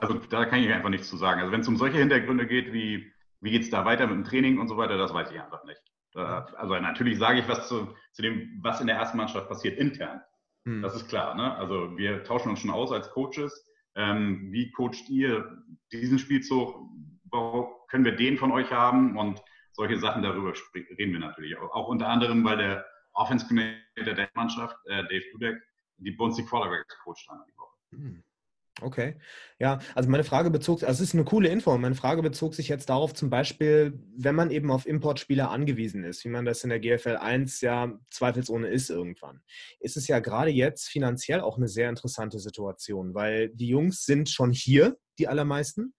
Also 0.00 0.14
da 0.14 0.47
kann 0.47 0.62
ich 0.62 0.73
einfach 0.73 0.88
nichts 0.88 1.09
zu 1.09 1.19
sagen. 1.19 1.41
Also 1.41 1.52
wenn 1.52 1.61
es 1.61 1.69
um 1.69 1.76
solche 1.76 1.99
Hintergründe 1.99 2.47
geht, 2.47 2.73
wie 2.73 3.12
wie 3.43 3.50
geht 3.50 3.62
es 3.62 3.71
da 3.71 3.85
weiter 3.85 4.07
mit 4.07 4.17
dem 4.17 4.25
Training 4.25 4.59
und 4.59 4.69
so 4.69 4.76
weiter, 4.76 4.97
das 4.97 5.12
weiß 5.12 5.31
ich 5.33 5.41
einfach 5.41 5.64
nicht. 5.64 5.83
Also 6.14 6.75
natürlich 6.78 7.19
sage 7.19 7.40
ich 7.40 7.49
was 7.49 7.69
zu, 7.69 7.95
zu 8.12 8.23
dem, 8.23 8.61
was 8.62 8.81
in 8.81 8.87
der 8.87 8.97
ersten 8.97 9.16
Mannschaft 9.16 9.49
passiert 9.49 9.78
intern. 9.78 10.21
Hm. 10.64 10.83
Das 10.83 10.95
ist 10.95 11.09
klar. 11.09 11.35
Ne? 11.35 11.54
Also 11.57 11.97
wir 11.97 12.25
tauschen 12.25 12.50
uns 12.50 12.61
schon 12.61 12.71
aus 12.71 12.92
als 12.92 13.11
Coaches. 13.11 13.66
Ähm, 13.95 14.52
wie 14.52 14.71
coacht 14.73 15.09
ihr 15.09 15.62
diesen 15.92 16.19
Spielzug? 16.19 16.75
Wo 17.31 17.87
können 17.88 18.04
wir 18.04 18.16
den 18.16 18.37
von 18.37 18.52
euch 18.52 18.71
haben? 18.71 19.16
Und 19.16 19.42
solche 19.73 19.99
Sachen 19.99 20.23
darüber 20.23 20.52
reden 20.75 21.12
wir 21.12 21.21
natürlich 21.21 21.57
auch. 21.59 21.71
Auch 21.73 21.88
unter 21.88 22.09
anderem, 22.09 22.45
weil 22.45 22.59
der 22.59 22.87
Offense 23.14 23.47
Coordinator 23.47 24.14
der 24.14 24.31
Mannschaft, 24.35 24.76
äh, 24.87 25.02
Dave 25.04 25.25
Dudek, 25.33 25.62
die 25.99 26.11
die 26.11 26.45
Quarterbacks 26.45 26.99
coacht 27.04 27.28
haben 27.28 27.42
die 27.47 27.57
Woche. 27.57 27.76
Hm. 27.90 28.25
Okay. 28.81 29.17
Ja, 29.59 29.81
also 29.95 30.09
meine 30.09 30.25
Frage 30.25 30.50
bezog, 30.50 30.83
also 30.83 31.02
es 31.02 31.09
ist 31.11 31.14
eine 31.14 31.25
coole 31.25 31.49
Info. 31.49 31.76
Meine 31.76 31.95
Frage 31.95 32.23
bezog 32.23 32.55
sich 32.55 32.69
jetzt 32.69 32.88
darauf, 32.88 33.12
zum 33.12 33.29
Beispiel, 33.29 33.99
wenn 34.17 34.35
man 34.35 34.50
eben 34.50 34.71
auf 34.71 34.87
Importspieler 34.87 35.50
angewiesen 35.50 36.05
ist, 36.05 36.25
wie 36.25 36.31
man 36.31 36.47
das 36.47 36.64
in 36.64 36.71
der 36.71 36.81
GFL 36.81 37.17
1 37.17 37.61
ja 37.61 37.93
zweifelsohne 38.11 38.69
ist 38.69 38.88
irgendwann, 38.88 39.41
ist 39.79 39.97
es 39.97 40.09
ja 40.09 40.21
gerade 40.21 40.50
jetzt 40.50 40.88
finanziell 40.88 41.43
auch 41.43 41.59
eine 41.59 41.69
sehr 41.69 41.91
interessante 41.91 42.38
Situation, 42.38 43.14
weil 43.14 43.50
die 43.50 43.69
Jungs 43.69 44.05
sind 44.07 44.31
schon 44.31 44.52
hier, 44.52 44.97
die 45.19 45.29
allermeisten. 45.29 45.95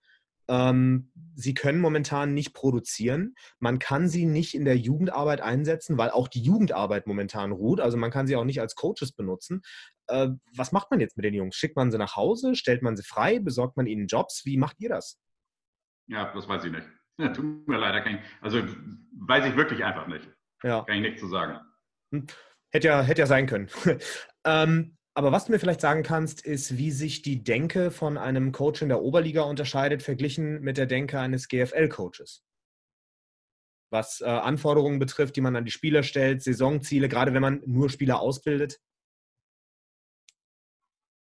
Ähm, 0.50 1.12
sie 1.36 1.54
können 1.54 1.80
momentan 1.80 2.34
nicht 2.34 2.54
produzieren. 2.54 3.36
Man 3.60 3.80
kann 3.80 4.10
sie 4.10 4.26
nicht 4.26 4.56
in 4.56 4.66
der 4.66 4.78
Jugendarbeit 4.78 5.42
einsetzen, 5.42 5.98
weil 5.98 6.10
auch 6.10 6.28
die 6.28 6.42
Jugendarbeit 6.42 7.08
momentan 7.08 7.52
ruht. 7.52 7.80
Also 7.80 7.98
man 7.98 8.12
kann 8.12 8.28
sie 8.28 8.36
auch 8.36 8.44
nicht 8.44 8.60
als 8.60 8.76
Coaches 8.76 9.14
benutzen. 9.14 9.62
Äh, 10.08 10.30
was 10.56 10.72
macht 10.72 10.92
man 10.92 11.00
jetzt 11.00 11.18
mit 11.18 11.26
den 11.26 11.34
Jungs? 11.34 11.56
Schickt 11.56 11.76
man 11.76 11.92
sie 11.92 11.98
nach 11.98 12.16
Hause? 12.16 12.56
Stellt 12.56 12.82
man 12.82 12.96
sie 12.96 13.04
frei? 13.04 13.40
Besorgt 13.40 13.78
man 13.78 13.88
ihnen 13.88 14.08
Jobs? 14.08 14.44
Wie 14.46 14.58
macht 14.58 14.80
ihr 14.80 14.90
das? 14.90 15.20
Ja, 16.08 16.34
das 16.34 16.48
weiß 16.48 16.66
ich 16.66 16.72
nicht. 16.72 16.88
Ja, 17.20 17.30
tut 17.30 17.68
mir 17.68 17.78
leider 17.78 18.02
kein. 18.02 18.24
Also 18.42 18.58
weiß 18.58 19.46
ich 19.46 19.56
wirklich 19.56 19.84
einfach 19.84 20.08
nicht. 20.08 20.28
Ja. 20.64 20.82
Kann 20.82 20.96
ich 20.96 21.02
nichts 21.04 21.20
zu 21.20 21.28
sagen. 21.28 21.60
Hm. 22.12 22.26
Hätte 22.72 22.88
ja, 22.88 23.04
hätte 23.04 23.22
ja 23.22 23.28
sein 23.28 23.46
können. 23.46 23.70
ähm, 24.46 24.98
aber 25.14 25.32
was 25.32 25.46
du 25.46 25.52
mir 25.52 25.60
vielleicht 25.60 25.82
sagen 25.82 26.02
kannst, 26.02 26.44
ist, 26.44 26.76
wie 26.78 26.90
sich 26.90 27.22
die 27.22 27.44
Denke 27.44 27.92
von 27.92 28.18
einem 28.18 28.52
Coach 28.52 28.82
in 28.82 28.90
der 28.90 29.04
Oberliga 29.04 29.44
unterscheidet, 29.44 30.02
verglichen 30.02 30.62
mit 30.62 30.78
der 30.78 30.88
Denke 30.88 31.20
eines 31.20 31.48
GFL-Coaches. 31.50 32.44
Was 33.92 34.22
äh, 34.22 34.26
Anforderungen 34.26 34.98
betrifft, 34.98 35.36
die 35.36 35.42
man 35.42 35.56
an 35.56 35.66
die 35.66 35.72
Spieler 35.72 36.02
stellt, 36.02 36.42
Saisonziele, 36.42 37.10
gerade 37.10 37.36
wenn 37.36 37.44
man 37.44 37.62
nur 37.68 37.92
Spieler 37.92 38.20
ausbildet. 38.20 38.80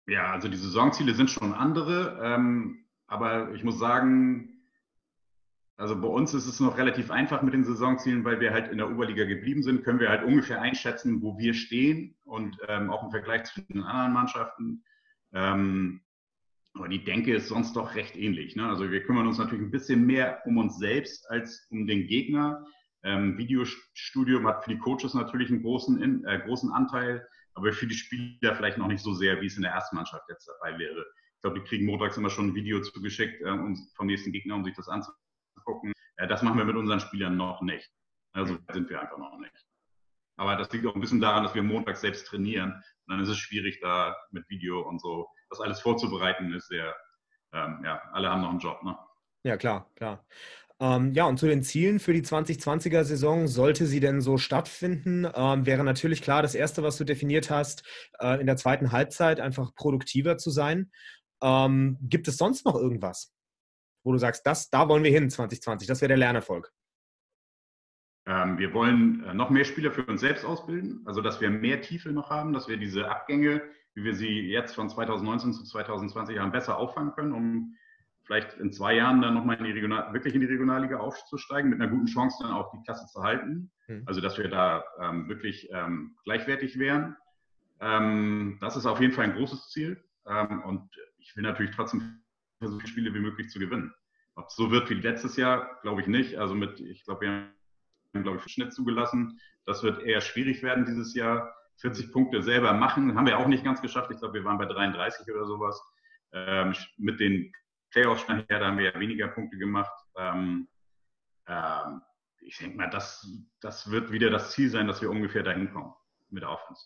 Ja, 0.09 0.31
also 0.31 0.49
die 0.49 0.57
Saisonziele 0.57 1.13
sind 1.13 1.29
schon 1.29 1.53
andere, 1.53 2.19
ähm, 2.23 2.85
aber 3.05 3.53
ich 3.53 3.63
muss 3.63 3.77
sagen, 3.77 4.59
also 5.77 5.99
bei 6.01 6.07
uns 6.07 6.33
ist 6.33 6.47
es 6.47 6.59
noch 6.59 6.77
relativ 6.77 7.11
einfach 7.11 7.43
mit 7.43 7.53
den 7.53 7.63
Saisonzielen, 7.63 8.25
weil 8.25 8.39
wir 8.39 8.51
halt 8.51 8.71
in 8.71 8.79
der 8.79 8.89
Oberliga 8.91 9.25
geblieben 9.25 9.61
sind, 9.61 9.83
können 9.83 9.99
wir 9.99 10.09
halt 10.09 10.23
ungefähr 10.23 10.61
einschätzen, 10.61 11.21
wo 11.21 11.37
wir 11.37 11.53
stehen 11.53 12.15
und 12.25 12.57
ähm, 12.67 12.89
auch 12.89 13.03
im 13.03 13.11
Vergleich 13.11 13.45
zu 13.45 13.61
den 13.61 13.83
anderen 13.83 14.13
Mannschaften. 14.13 14.83
Ähm, 15.31 16.01
aber 16.73 16.87
die 16.87 17.03
Denke 17.03 17.35
ist 17.35 17.47
sonst 17.47 17.75
doch 17.75 17.95
recht 17.95 18.15
ähnlich. 18.15 18.55
Ne? 18.55 18.67
Also 18.67 18.89
wir 18.89 19.03
kümmern 19.03 19.27
uns 19.27 19.37
natürlich 19.37 19.63
ein 19.63 19.71
bisschen 19.71 20.05
mehr 20.05 20.41
um 20.45 20.57
uns 20.57 20.79
selbst 20.79 21.29
als 21.29 21.67
um 21.69 21.85
den 21.85 22.07
Gegner. 22.07 22.65
Ähm, 23.03 23.37
Videostudium 23.37 24.47
hat 24.47 24.63
für 24.63 24.71
die 24.71 24.79
Coaches 24.79 25.13
natürlich 25.13 25.49
einen 25.49 25.61
großen, 25.61 26.25
äh, 26.25 26.41
großen 26.45 26.71
Anteil, 26.71 27.27
aber 27.59 27.73
für 27.73 27.87
die 27.87 27.95
Spieler 27.95 28.55
vielleicht 28.55 28.77
noch 28.77 28.87
nicht 28.87 29.03
so 29.03 29.13
sehr, 29.13 29.41
wie 29.41 29.45
es 29.45 29.55
in 29.55 29.63
der 29.63 29.71
ersten 29.71 29.95
Mannschaft 29.95 30.23
jetzt 30.29 30.47
dabei 30.47 30.77
wäre. 30.77 31.05
Ich 31.35 31.41
glaube, 31.41 31.59
die 31.59 31.65
kriegen 31.65 31.85
montags 31.85 32.17
immer 32.17 32.29
schon 32.29 32.47
ein 32.47 32.55
Video 32.55 32.81
zugeschickt 32.81 33.41
äh, 33.41 33.57
vom 33.95 34.07
nächsten 34.07 34.31
Gegner, 34.31 34.55
um 34.55 34.65
sich 34.65 34.75
das 34.75 34.89
anzusehen 34.89 35.17
gucken. 35.69 35.93
Äh, 36.17 36.27
das 36.27 36.41
machen 36.41 36.57
wir 36.57 36.65
mit 36.65 36.75
unseren 36.75 36.99
Spielern 36.99 37.37
noch 37.37 37.61
nicht. 37.61 37.89
Also 38.33 38.57
sind 38.71 38.89
wir 38.89 39.01
einfach 39.01 39.17
noch 39.17 39.37
nicht. 39.39 39.65
Aber 40.37 40.55
das 40.55 40.71
liegt 40.71 40.85
auch 40.85 40.95
ein 40.95 41.01
bisschen 41.01 41.19
daran, 41.19 41.43
dass 41.43 41.55
wir 41.55 41.63
montags 41.63 42.01
selbst 42.01 42.27
trainieren. 42.27 42.71
Und 42.71 43.13
dann 43.13 43.19
ist 43.19 43.29
es 43.29 43.37
schwierig, 43.37 43.79
da 43.81 44.15
mit 44.31 44.47
Video 44.49 44.81
und 44.81 45.01
so 45.01 45.27
das 45.49 45.59
alles 45.59 45.81
vorzubereiten, 45.81 46.53
ist 46.53 46.67
sehr, 46.67 46.95
ähm, 47.53 47.81
ja, 47.83 48.01
alle 48.13 48.29
haben 48.29 48.41
noch 48.41 48.51
einen 48.51 48.59
Job, 48.59 48.83
ne? 48.83 48.97
Ja, 49.43 49.57
klar, 49.57 49.89
klar. 49.95 50.23
Ähm, 50.81 51.13
ja, 51.13 51.25
und 51.25 51.37
zu 51.37 51.47
den 51.47 51.61
Zielen 51.61 51.99
für 51.99 52.13
die 52.13 52.21
2020er 52.21 53.03
Saison, 53.03 53.47
sollte 53.47 53.85
sie 53.85 53.99
denn 53.99 54.21
so 54.21 54.37
stattfinden, 54.37 55.27
ähm, 55.33 55.65
wäre 55.65 55.83
natürlich 55.83 56.21
klar, 56.21 56.41
das 56.41 56.55
Erste, 56.55 56.83
was 56.83 56.97
du 56.97 57.03
definiert 57.03 57.49
hast, 57.49 57.83
äh, 58.19 58.39
in 58.39 58.47
der 58.47 58.55
zweiten 58.55 58.91
Halbzeit 58.91 59.39
einfach 59.39 59.75
produktiver 59.75 60.37
zu 60.37 60.51
sein. 60.51 60.91
Ähm, 61.41 61.97
gibt 62.01 62.27
es 62.27 62.37
sonst 62.37 62.65
noch 62.65 62.75
irgendwas? 62.75 63.33
wo 64.03 64.11
du 64.11 64.17
sagst, 64.17 64.45
das, 64.45 64.69
da 64.69 64.87
wollen 64.87 65.03
wir 65.03 65.11
hin 65.11 65.29
2020, 65.29 65.87
das 65.87 66.01
wäre 66.01 66.09
der 66.09 66.17
Lernerfolg? 66.17 66.71
Ähm, 68.25 68.57
wir 68.57 68.73
wollen 68.73 69.23
äh, 69.23 69.33
noch 69.33 69.49
mehr 69.49 69.65
Spieler 69.65 69.91
für 69.91 70.05
uns 70.05 70.21
selbst 70.21 70.45
ausbilden, 70.45 71.03
also 71.05 71.21
dass 71.21 71.41
wir 71.41 71.49
mehr 71.49 71.81
Tiefe 71.81 72.11
noch 72.11 72.29
haben, 72.29 72.53
dass 72.53 72.67
wir 72.67 72.77
diese 72.77 73.09
Abgänge, 73.09 73.61
wie 73.95 74.03
wir 74.03 74.15
sie 74.15 74.41
jetzt 74.49 74.75
von 74.75 74.89
2019 74.89 75.53
zu 75.53 75.63
2020 75.63 76.37
haben, 76.39 76.51
besser 76.51 76.77
auffangen 76.77 77.13
können, 77.13 77.33
um 77.33 77.75
vielleicht 78.29 78.59
in 78.59 78.71
zwei 78.71 78.93
Jahren 78.93 79.23
dann 79.23 79.33
nochmal 79.33 79.57
in 79.57 79.63
die 79.63 79.71
Regional, 79.71 80.13
wirklich 80.13 80.35
in 80.35 80.41
die 80.41 80.45
Regionalliga 80.45 80.97
aufzusteigen, 80.97 81.71
mit 81.71 81.81
einer 81.81 81.89
guten 81.89 82.05
Chance 82.05 82.37
dann 82.43 82.51
auch 82.51 82.69
die 82.71 82.83
Klasse 82.85 83.07
zu 83.07 83.23
halten. 83.23 83.71
Mhm. 83.87 84.03
Also 84.05 84.21
dass 84.21 84.37
wir 84.37 84.47
da 84.47 84.83
ähm, 85.01 85.27
wirklich 85.27 85.67
ähm, 85.71 86.15
gleichwertig 86.25 86.77
wären. 86.77 87.17
Ähm, 87.79 88.59
das 88.61 88.77
ist 88.77 88.85
auf 88.85 89.01
jeden 89.01 89.13
Fall 89.13 89.25
ein 89.25 89.33
großes 89.33 89.69
Ziel. 89.69 90.03
Ähm, 90.27 90.61
und 90.61 90.91
ich 91.17 91.35
will 91.35 91.41
natürlich 91.41 91.75
trotzdem 91.75 92.21
so 92.61 92.77
viele 92.77 92.87
Spiele 92.87 93.13
wie 93.15 93.19
möglich 93.19 93.49
zu 93.49 93.57
gewinnen. 93.57 93.91
Ob 94.35 94.45
es 94.49 94.55
so 94.55 94.69
wird 94.69 94.91
wie 94.91 94.93
letztes 94.93 95.35
Jahr, 95.35 95.79
glaube 95.81 96.01
ich 96.01 96.07
nicht. 96.07 96.37
Also 96.37 96.53
mit, 96.53 96.79
ich 96.81 97.03
glaube, 97.05 97.21
wir 97.21 97.29
haben, 98.13 98.23
glaube 98.23 98.37
ich, 98.37 98.53
Schnitt 98.53 98.73
zugelassen. 98.73 99.39
Das 99.65 99.81
wird 99.81 100.03
eher 100.03 100.21
schwierig 100.21 100.61
werden 100.61 100.85
dieses 100.85 101.15
Jahr. 101.15 101.51
40 101.77 102.11
Punkte 102.11 102.43
selber 102.43 102.73
machen, 102.73 103.15
haben 103.15 103.25
wir 103.25 103.39
auch 103.39 103.47
nicht 103.47 103.63
ganz 103.63 103.81
geschafft. 103.81 104.11
Ich 104.11 104.19
glaube, 104.19 104.35
wir 104.35 104.43
waren 104.43 104.59
bei 104.59 104.65
33 104.65 105.33
oder 105.33 105.45
sowas. 105.45 105.81
Ähm, 106.31 106.75
mit 106.97 107.19
den 107.19 107.51
Playoffs 107.91 108.27
her, 108.27 108.45
da 108.47 108.67
haben 108.67 108.77
wir 108.77 108.91
ja 108.93 108.99
weniger 108.99 109.27
Punkte 109.27 109.57
gemacht. 109.57 109.93
Ähm, 110.17 110.67
ähm, 111.47 112.01
ich 112.41 112.57
denke 112.57 112.77
mal, 112.77 112.89
das, 112.89 113.27
das 113.61 113.91
wird 113.91 114.11
wieder 114.11 114.29
das 114.29 114.51
Ziel 114.51 114.69
sein, 114.69 114.87
dass 114.87 115.01
wir 115.01 115.09
ungefähr 115.09 115.43
dahin 115.43 115.71
kommen 115.71 115.93
mit 116.29 116.43
der 116.43 116.51
Offense. 116.51 116.83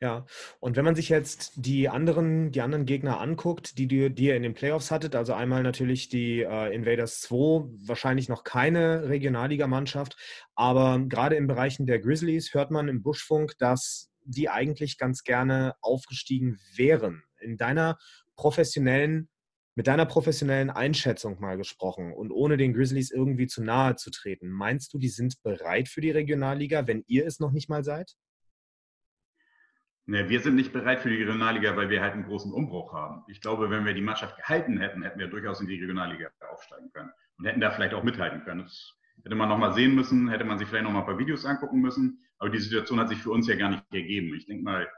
Ja, 0.00 0.26
und 0.60 0.76
wenn 0.76 0.84
man 0.84 0.96
sich 0.96 1.08
jetzt 1.08 1.52
die 1.54 1.88
anderen, 1.88 2.50
die 2.50 2.60
anderen 2.60 2.84
Gegner 2.84 3.20
anguckt, 3.20 3.78
die, 3.78 3.86
die, 3.86 4.10
die 4.12 4.26
ihr 4.26 4.36
in 4.36 4.42
den 4.42 4.52
Playoffs 4.52 4.90
hattet, 4.90 5.14
also 5.14 5.32
einmal 5.32 5.62
natürlich 5.62 6.08
die 6.08 6.42
äh, 6.42 6.74
Invaders 6.74 7.20
2, 7.20 7.70
wahrscheinlich 7.86 8.28
noch 8.28 8.44
keine 8.44 9.08
Regionalligamannschaft, 9.08 10.16
aber 10.54 10.98
gerade 11.08 11.36
in 11.36 11.46
Bereichen 11.46 11.86
der 11.86 12.00
Grizzlies 12.00 12.52
hört 12.54 12.70
man 12.70 12.88
im 12.88 13.02
Buschfunk, 13.02 13.56
dass 13.58 14.10
die 14.24 14.48
eigentlich 14.50 14.98
ganz 14.98 15.22
gerne 15.22 15.74
aufgestiegen 15.80 16.58
wären. 16.74 17.22
In 17.38 17.56
deiner 17.56 17.96
professionellen, 18.36 19.28
mit 19.74 19.86
deiner 19.86 20.06
professionellen 20.06 20.70
Einschätzung 20.70 21.40
mal 21.40 21.56
gesprochen 21.56 22.12
und 22.12 22.30
ohne 22.30 22.56
den 22.56 22.74
Grizzlies 22.74 23.10
irgendwie 23.10 23.46
zu 23.46 23.62
nahe 23.62 23.96
zu 23.96 24.10
treten, 24.10 24.50
meinst 24.50 24.94
du, 24.94 24.98
die 24.98 25.08
sind 25.08 25.42
bereit 25.42 25.88
für 25.88 26.00
die 26.00 26.12
Regionalliga, 26.12 26.86
wenn 26.86 27.04
ihr 27.06 27.26
es 27.26 27.40
noch 27.40 27.50
nicht 27.50 27.68
mal 27.68 27.82
seid? 27.82 28.14
Ne, 30.06 30.28
wir 30.28 30.40
sind 30.40 30.54
nicht 30.54 30.72
bereit 30.72 31.00
für 31.00 31.08
die 31.08 31.16
Regionalliga, 31.16 31.76
weil 31.76 31.88
wir 31.88 32.02
halt 32.02 32.12
einen 32.12 32.26
großen 32.26 32.52
Umbruch 32.52 32.92
haben. 32.92 33.24
Ich 33.28 33.40
glaube, 33.40 33.70
wenn 33.70 33.86
wir 33.86 33.94
die 33.94 34.02
Mannschaft 34.02 34.36
gehalten 34.36 34.78
hätten, 34.78 35.02
hätten 35.02 35.18
wir 35.18 35.28
durchaus 35.28 35.60
in 35.60 35.66
die 35.66 35.80
Regionalliga 35.80 36.30
aufsteigen 36.52 36.92
können 36.92 37.10
und 37.38 37.46
hätten 37.46 37.60
da 37.60 37.70
vielleicht 37.70 37.94
auch 37.94 38.02
mithalten 38.02 38.44
können. 38.44 38.64
Das 38.64 38.92
hätte 39.24 39.34
man 39.34 39.48
nochmal 39.48 39.72
sehen 39.72 39.94
müssen, 39.94 40.28
hätte 40.28 40.44
man 40.44 40.58
sich 40.58 40.68
vielleicht 40.68 40.84
nochmal 40.84 41.02
ein 41.02 41.06
paar 41.06 41.18
Videos 41.18 41.46
angucken 41.46 41.80
müssen. 41.80 42.22
Aber 42.38 42.50
die 42.50 42.58
Situation 42.58 43.00
hat 43.00 43.08
sich 43.08 43.22
für 43.22 43.30
uns 43.30 43.48
ja 43.48 43.56
gar 43.56 43.70
nicht 43.70 43.82
ergeben. 43.92 44.34
Ich 44.34 44.44
denke 44.44 44.62
mal, 44.62 44.88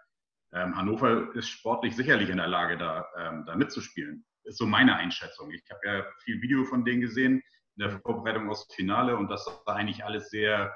ähm, 0.53 0.77
Hannover 0.77 1.33
ist 1.37 1.49
sportlich 1.49 1.95
sicherlich 1.95 2.29
in 2.29 2.39
der 2.39 2.49
Lage, 2.49 2.77
da, 2.77 3.07
ähm, 3.17 3.45
da 3.47 3.55
mitzuspielen. 3.55 4.25
Ist 4.47 4.59
so 4.59 4.67
meine 4.67 4.97
Einschätzung. 4.97 5.51
Ich 5.51 5.65
habe 5.71 5.81
ja 5.85 6.07
viel 6.25 6.41
Video 6.41 6.65
von 6.65 6.85
denen 6.85 7.01
gesehen 7.01 7.43
in 7.77 7.81
der 7.81 7.91
Vorbereitung 8.01 8.49
aufs 8.49 8.67
Finale 8.75 9.17
und 9.17 9.29
das 9.29 9.45
sah 9.45 9.73
eigentlich 9.75 10.05
alles 10.05 10.31
sehr 10.31 10.75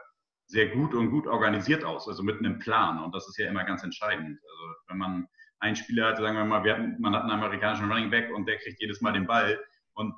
sehr 0.51 0.69
gut 0.69 0.95
und 0.95 1.11
gut 1.11 1.29
organisiert 1.29 1.85
aus, 1.85 2.09
also 2.09 2.25
mit 2.25 2.39
einem 2.39 2.59
Plan. 2.59 3.03
Und 3.03 3.15
das 3.15 3.29
ist 3.29 3.39
ja 3.39 3.49
immer 3.49 3.63
ganz 3.63 3.85
entscheidend. 3.85 4.41
Also 4.43 4.75
wenn 4.89 4.99
man 4.99 5.29
einen 5.61 5.77
Spieler 5.77 6.09
hat, 6.09 6.19
sagen 6.19 6.37
wir 6.37 6.45
mal, 6.45 6.69
hatten, 6.69 6.97
man 6.99 7.15
hat 7.15 7.23
einen 7.23 7.31
amerikanischen 7.31 7.91
Running 7.91 8.11
Back 8.11 8.35
und 8.35 8.47
der 8.47 8.59
kriegt 8.59 8.81
jedes 8.81 9.01
Mal 9.01 9.13
den 9.13 9.27
Ball 9.27 9.63
und 9.95 10.13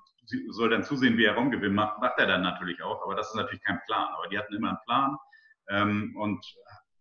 soll 0.49 0.71
dann 0.71 0.85
zusehen, 0.85 1.19
wie 1.19 1.27
er 1.27 1.35
Raumgewinn 1.35 1.75
macht, 1.75 2.01
macht 2.01 2.19
er 2.19 2.27
dann 2.27 2.43
natürlich 2.43 2.83
auch. 2.83 3.03
Aber 3.03 3.15
das 3.15 3.29
ist 3.29 3.37
natürlich 3.37 3.63
kein 3.63 3.81
Plan. 3.85 4.09
Aber 4.17 4.29
die 4.29 4.39
hatten 4.39 4.55
immer 4.55 4.71
einen 4.71 4.79
Plan 4.87 5.17
ähm, 5.69 6.17
und 6.17 6.43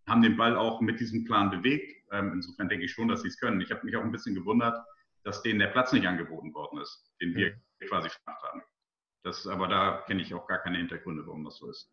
haben 0.10 0.22
den 0.22 0.36
Ball 0.36 0.58
auch 0.58 0.82
mit 0.82 1.00
diesem 1.00 1.24
Plan 1.24 1.52
bewegt. 1.52 2.04
Ähm, 2.12 2.34
insofern 2.34 2.68
denke 2.68 2.84
ich 2.84 2.92
schon, 2.92 3.08
dass 3.08 3.22
sie 3.22 3.30
es 3.30 3.40
können. 3.40 3.62
Ich 3.62 3.72
habe 3.72 3.86
mich 3.86 3.96
auch 3.96 4.04
ein 4.04 4.12
bisschen 4.12 4.36
gewundert, 4.36 4.78
dass 5.24 5.42
denen 5.42 5.60
der 5.60 5.68
Platz 5.68 5.92
nicht 5.92 6.08
angeboten 6.08 6.54
worden 6.54 6.80
ist, 6.80 7.12
den 7.22 7.36
wir 7.36 7.52
mhm. 7.52 7.88
quasi 7.88 8.10
gemacht 8.10 8.44
haben. 8.44 8.64
Das, 9.24 9.46
aber 9.46 9.68
da 9.68 10.04
kenne 10.08 10.22
ich 10.22 10.34
auch 10.34 10.48
gar 10.48 10.60
keine 10.60 10.78
Hintergründe, 10.78 11.26
warum 11.26 11.46
das 11.46 11.58
so 11.58 11.70
ist. 11.70 11.92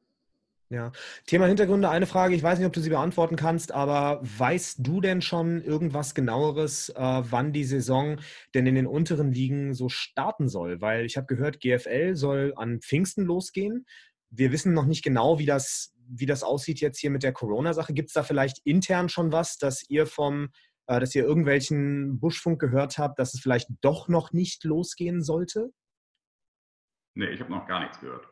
Ja, 0.70 0.92
Thema 1.26 1.46
Hintergründe, 1.46 1.88
eine 1.88 2.06
Frage, 2.06 2.34
ich 2.34 2.42
weiß 2.42 2.58
nicht, 2.58 2.66
ob 2.66 2.74
du 2.74 2.80
sie 2.80 2.90
beantworten 2.90 3.36
kannst, 3.36 3.72
aber 3.72 4.20
weißt 4.22 4.86
du 4.86 5.00
denn 5.00 5.22
schon 5.22 5.62
irgendwas 5.62 6.14
genaueres, 6.14 6.90
äh, 6.90 6.94
wann 6.98 7.54
die 7.54 7.64
Saison 7.64 8.20
denn 8.54 8.66
in 8.66 8.74
den 8.74 8.86
unteren 8.86 9.32
Ligen 9.32 9.72
so 9.72 9.88
starten 9.88 10.46
soll? 10.46 10.82
Weil 10.82 11.06
ich 11.06 11.16
habe 11.16 11.26
gehört, 11.26 11.60
GFL 11.60 12.16
soll 12.16 12.52
an 12.56 12.82
Pfingsten 12.82 13.24
losgehen. 13.24 13.86
Wir 14.28 14.52
wissen 14.52 14.74
noch 14.74 14.84
nicht 14.84 15.02
genau, 15.02 15.38
wie 15.38 15.46
das, 15.46 15.94
wie 16.06 16.26
das 16.26 16.42
aussieht 16.42 16.80
jetzt 16.80 16.98
hier 16.98 17.10
mit 17.10 17.22
der 17.22 17.32
Corona-Sache. 17.32 17.94
Gibt 17.94 18.08
es 18.08 18.14
da 18.14 18.22
vielleicht 18.22 18.58
intern 18.66 19.08
schon 19.08 19.32
was, 19.32 19.56
dass 19.56 19.88
ihr 19.88 20.06
vom, 20.06 20.50
äh, 20.88 21.00
dass 21.00 21.14
ihr 21.14 21.22
irgendwelchen 21.22 22.18
Buschfunk 22.18 22.60
gehört 22.60 22.98
habt, 22.98 23.18
dass 23.18 23.34
es 23.34 23.40
vielleicht 23.40 23.68
doch 23.82 24.08
noch 24.08 24.32
nicht 24.32 24.64
losgehen 24.64 25.22
sollte? 25.22 25.70
Nee, 27.14 27.28
ich 27.28 27.40
habe 27.40 27.50
noch 27.50 27.66
gar 27.66 27.80
nichts 27.80 28.00
gehört. 28.00 28.26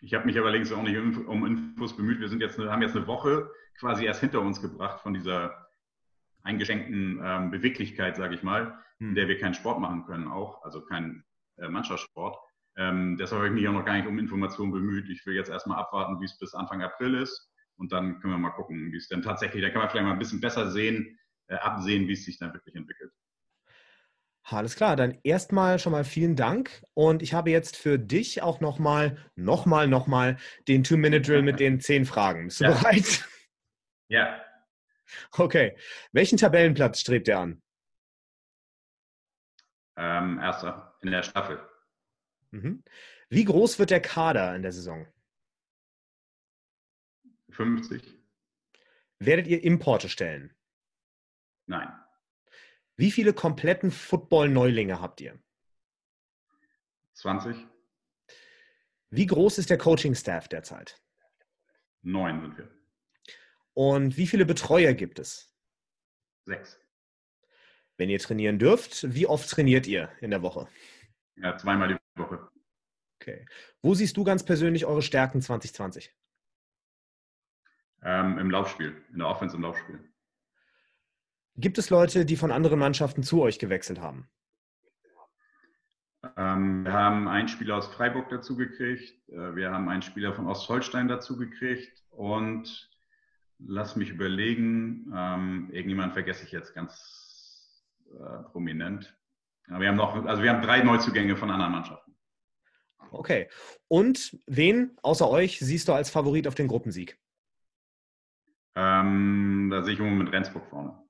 Ich 0.00 0.14
habe 0.14 0.26
mich 0.26 0.36
aber 0.36 0.48
allerdings 0.48 0.72
auch 0.72 0.82
nicht 0.82 0.96
um 0.96 1.46
Infos 1.46 1.96
bemüht. 1.96 2.20
Wir 2.20 2.28
sind 2.28 2.40
jetzt, 2.40 2.58
haben 2.58 2.82
jetzt 2.82 2.96
eine 2.96 3.06
Woche 3.06 3.50
quasi 3.78 4.04
erst 4.04 4.20
hinter 4.20 4.40
uns 4.40 4.60
gebracht 4.60 5.00
von 5.00 5.14
dieser 5.14 5.68
eingeschränkten 6.42 7.20
ähm, 7.22 7.50
Beweglichkeit, 7.50 8.16
sage 8.16 8.34
ich 8.34 8.42
mal, 8.42 8.78
in 8.98 9.08
hm. 9.08 9.14
der 9.14 9.28
wir 9.28 9.38
keinen 9.38 9.54
Sport 9.54 9.78
machen 9.78 10.06
können, 10.06 10.26
auch, 10.26 10.62
also 10.64 10.80
keinen 10.82 11.24
äh, 11.58 11.68
Mannschaftssport. 11.68 12.36
Ähm, 12.76 13.16
deshalb 13.18 13.40
habe 13.42 13.48
ich 13.48 13.54
mich 13.54 13.68
auch 13.68 13.74
noch 13.74 13.84
gar 13.84 13.94
nicht 13.94 14.06
um 14.06 14.18
Informationen 14.18 14.72
bemüht. 14.72 15.08
Ich 15.10 15.24
will 15.26 15.34
jetzt 15.34 15.50
erstmal 15.50 15.78
abwarten, 15.78 16.20
wie 16.20 16.24
es 16.24 16.38
bis 16.38 16.54
Anfang 16.54 16.82
April 16.82 17.14
ist. 17.14 17.52
Und 17.76 17.92
dann 17.92 18.20
können 18.20 18.34
wir 18.34 18.38
mal 18.38 18.50
gucken, 18.50 18.92
wie 18.92 18.96
es 18.96 19.08
denn 19.08 19.22
tatsächlich, 19.22 19.62
da 19.62 19.70
kann 19.70 19.82
man 19.82 19.90
vielleicht 19.90 20.06
mal 20.06 20.12
ein 20.12 20.18
bisschen 20.18 20.40
besser 20.40 20.70
sehen, 20.70 21.18
absehen, 21.56 22.08
wie 22.08 22.12
es 22.12 22.24
sich 22.24 22.38
dann 22.38 22.52
wirklich 22.52 22.74
entwickelt. 22.74 23.12
Alles 24.42 24.74
klar, 24.74 24.96
dann 24.96 25.18
erstmal 25.22 25.78
schon 25.78 25.92
mal 25.92 26.04
vielen 26.04 26.34
Dank. 26.34 26.82
Und 26.94 27.22
ich 27.22 27.34
habe 27.34 27.50
jetzt 27.50 27.76
für 27.76 27.98
dich 27.98 28.42
auch 28.42 28.60
nochmal, 28.60 29.18
nochmal, 29.36 29.86
nochmal 29.86 30.38
den 30.66 30.82
Two-Minute-Drill 30.82 31.42
mit 31.42 31.60
den 31.60 31.80
zehn 31.80 32.04
Fragen. 32.04 32.46
Bist 32.46 32.60
du 32.60 32.64
ja. 32.64 32.70
bereit? 32.72 33.24
Ja. 34.08 34.44
Okay. 35.32 35.76
Welchen 36.12 36.36
Tabellenplatz 36.36 37.00
strebt 37.00 37.28
er 37.28 37.40
an? 37.40 37.62
Ähm, 39.96 40.38
erster 40.40 40.96
in 41.02 41.10
der 41.10 41.22
Staffel. 41.22 41.60
Mhm. 42.50 42.82
Wie 43.28 43.44
groß 43.44 43.78
wird 43.78 43.90
der 43.90 44.00
Kader 44.00 44.56
in 44.56 44.62
der 44.62 44.72
Saison? 44.72 45.06
50. 47.50 48.02
Werdet 49.18 49.46
ihr 49.46 49.62
Importe 49.62 50.08
stellen? 50.08 50.54
Nein. 51.70 51.88
Wie 52.96 53.12
viele 53.12 53.32
kompletten 53.32 53.92
Football-Neulinge 53.92 55.00
habt 55.00 55.20
ihr? 55.20 55.40
20. 57.12 57.56
Wie 59.10 59.26
groß 59.26 59.58
ist 59.58 59.70
der 59.70 59.78
Coaching-Staff 59.78 60.48
derzeit? 60.48 61.00
Neun 62.02 62.40
sind 62.40 62.58
wir. 62.58 62.68
Und 63.74 64.16
wie 64.16 64.26
viele 64.26 64.46
Betreuer 64.46 64.94
gibt 64.94 65.20
es? 65.20 65.56
Sechs. 66.44 66.76
Wenn 67.98 68.10
ihr 68.10 68.18
trainieren 68.18 68.58
dürft, 68.58 69.14
wie 69.14 69.28
oft 69.28 69.48
trainiert 69.48 69.86
ihr 69.86 70.10
in 70.20 70.30
der 70.30 70.42
Woche? 70.42 70.66
Ja, 71.36 71.56
zweimal 71.56 71.86
die 71.86 72.20
Woche. 72.20 72.50
Okay. 73.20 73.46
Wo 73.80 73.94
siehst 73.94 74.16
du 74.16 74.24
ganz 74.24 74.44
persönlich 74.44 74.86
eure 74.86 75.02
Stärken 75.02 75.40
2020? 75.40 76.12
Ähm, 78.02 78.38
Im 78.38 78.50
Laufspiel, 78.50 79.04
in 79.12 79.18
der 79.18 79.28
Offense 79.28 79.54
im 79.54 79.62
Laufspiel. 79.62 80.09
Gibt 81.56 81.78
es 81.78 81.90
Leute, 81.90 82.24
die 82.24 82.36
von 82.36 82.52
anderen 82.52 82.78
Mannschaften 82.78 83.22
zu 83.22 83.42
euch 83.42 83.58
gewechselt 83.58 84.00
haben? 84.00 84.28
Ähm, 86.36 86.84
wir 86.84 86.92
haben 86.92 87.28
einen 87.28 87.48
Spieler 87.48 87.76
aus 87.76 87.86
Freiburg 87.88 88.28
dazu 88.28 88.56
gekriegt, 88.56 89.28
äh, 89.30 89.56
wir 89.56 89.70
haben 89.70 89.88
einen 89.88 90.02
Spieler 90.02 90.34
von 90.34 90.46
Ostholstein 90.46 91.08
dazu 91.08 91.38
gekriegt 91.38 92.04
und 92.10 92.90
lass 93.58 93.96
mich 93.96 94.10
überlegen, 94.10 95.10
ähm, 95.14 95.70
irgendjemand 95.72 96.12
vergesse 96.12 96.44
ich 96.44 96.52
jetzt 96.52 96.74
ganz 96.74 97.86
äh, 98.12 98.42
prominent. 98.50 99.16
Ja, 99.68 99.80
wir 99.80 99.88
haben 99.88 99.96
noch, 99.96 100.14
also 100.26 100.42
wir 100.42 100.50
haben 100.50 100.62
drei 100.62 100.82
Neuzugänge 100.82 101.36
von 101.36 101.50
anderen 101.50 101.72
Mannschaften. 101.72 102.14
Okay. 103.12 103.48
Und 103.88 104.38
wen 104.46 104.96
außer 105.02 105.28
euch 105.28 105.58
siehst 105.58 105.88
du 105.88 105.92
als 105.92 106.10
Favorit 106.10 106.46
auf 106.46 106.54
den 106.54 106.68
Gruppensieg? 106.68 107.18
Ähm, 108.76 109.68
da 109.70 109.82
sehe 109.82 109.94
ich 109.94 110.00
immer 110.00 110.10
mit 110.10 110.32
Rendsburg 110.32 110.66
vorne. 110.68 111.02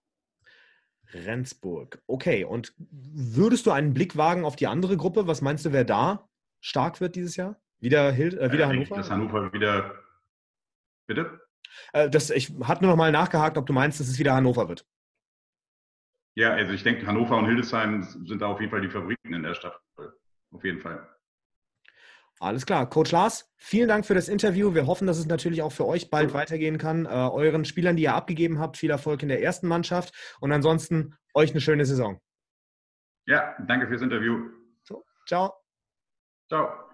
Rendsburg. 1.12 2.02
Okay, 2.06 2.44
und 2.44 2.74
würdest 2.78 3.66
du 3.66 3.70
einen 3.70 3.94
Blick 3.94 4.16
wagen 4.16 4.44
auf 4.44 4.56
die 4.56 4.66
andere 4.66 4.96
Gruppe? 4.96 5.26
Was 5.26 5.42
meinst 5.42 5.64
du, 5.64 5.72
wer 5.72 5.84
da 5.84 6.28
stark 6.60 7.00
wird 7.00 7.16
dieses 7.16 7.36
Jahr? 7.36 7.60
Wieder, 7.80 8.12
Hild, 8.12 8.34
äh, 8.34 8.52
wieder 8.52 8.64
äh, 8.64 8.68
Hannover? 8.68 8.96
Dass 8.96 9.10
Hannover 9.10 9.52
wieder. 9.52 9.94
Bitte? 11.06 11.40
Äh, 11.92 12.10
das, 12.10 12.30
ich 12.30 12.52
hatte 12.62 12.82
nur 12.82 12.92
noch 12.92 12.98
mal 12.98 13.12
nachgehakt, 13.12 13.56
ob 13.56 13.66
du 13.66 13.72
meinst, 13.72 14.00
dass 14.00 14.08
es 14.08 14.18
wieder 14.18 14.34
Hannover 14.34 14.68
wird. 14.68 14.86
Ja, 16.36 16.52
also 16.52 16.72
ich 16.72 16.82
denke, 16.82 17.06
Hannover 17.06 17.36
und 17.36 17.46
Hildesheim 17.46 18.02
sind 18.02 18.40
da 18.40 18.46
auf 18.46 18.60
jeden 18.60 18.70
Fall 18.70 18.80
die 18.80 18.88
Favoriten 18.88 19.34
in 19.34 19.42
der 19.42 19.54
Staffel. 19.54 19.80
Auf 20.52 20.64
jeden 20.64 20.80
Fall. 20.80 21.06
Alles 22.40 22.64
klar. 22.64 22.88
Coach 22.88 23.12
Lars, 23.12 23.52
vielen 23.58 23.88
Dank 23.88 24.06
für 24.06 24.14
das 24.14 24.28
Interview. 24.28 24.74
Wir 24.74 24.86
hoffen, 24.86 25.06
dass 25.06 25.18
es 25.18 25.26
natürlich 25.26 25.60
auch 25.60 25.72
für 25.72 25.86
euch 25.86 26.08
bald 26.08 26.32
weitergehen 26.32 26.78
kann. 26.78 27.04
Äh, 27.04 27.08
euren 27.08 27.66
Spielern, 27.66 27.96
die 27.96 28.04
ihr 28.04 28.14
abgegeben 28.14 28.58
habt, 28.58 28.78
viel 28.78 28.90
Erfolg 28.90 29.22
in 29.22 29.28
der 29.28 29.42
ersten 29.42 29.68
Mannschaft 29.68 30.14
und 30.40 30.50
ansonsten 30.50 31.14
euch 31.34 31.50
eine 31.50 31.60
schöne 31.60 31.84
Saison. 31.84 32.18
Ja, 33.26 33.54
danke 33.66 33.86
fürs 33.86 34.00
Interview. 34.00 34.48
So, 34.82 35.04
ciao. 35.26 35.52
Ciao. 36.48 36.89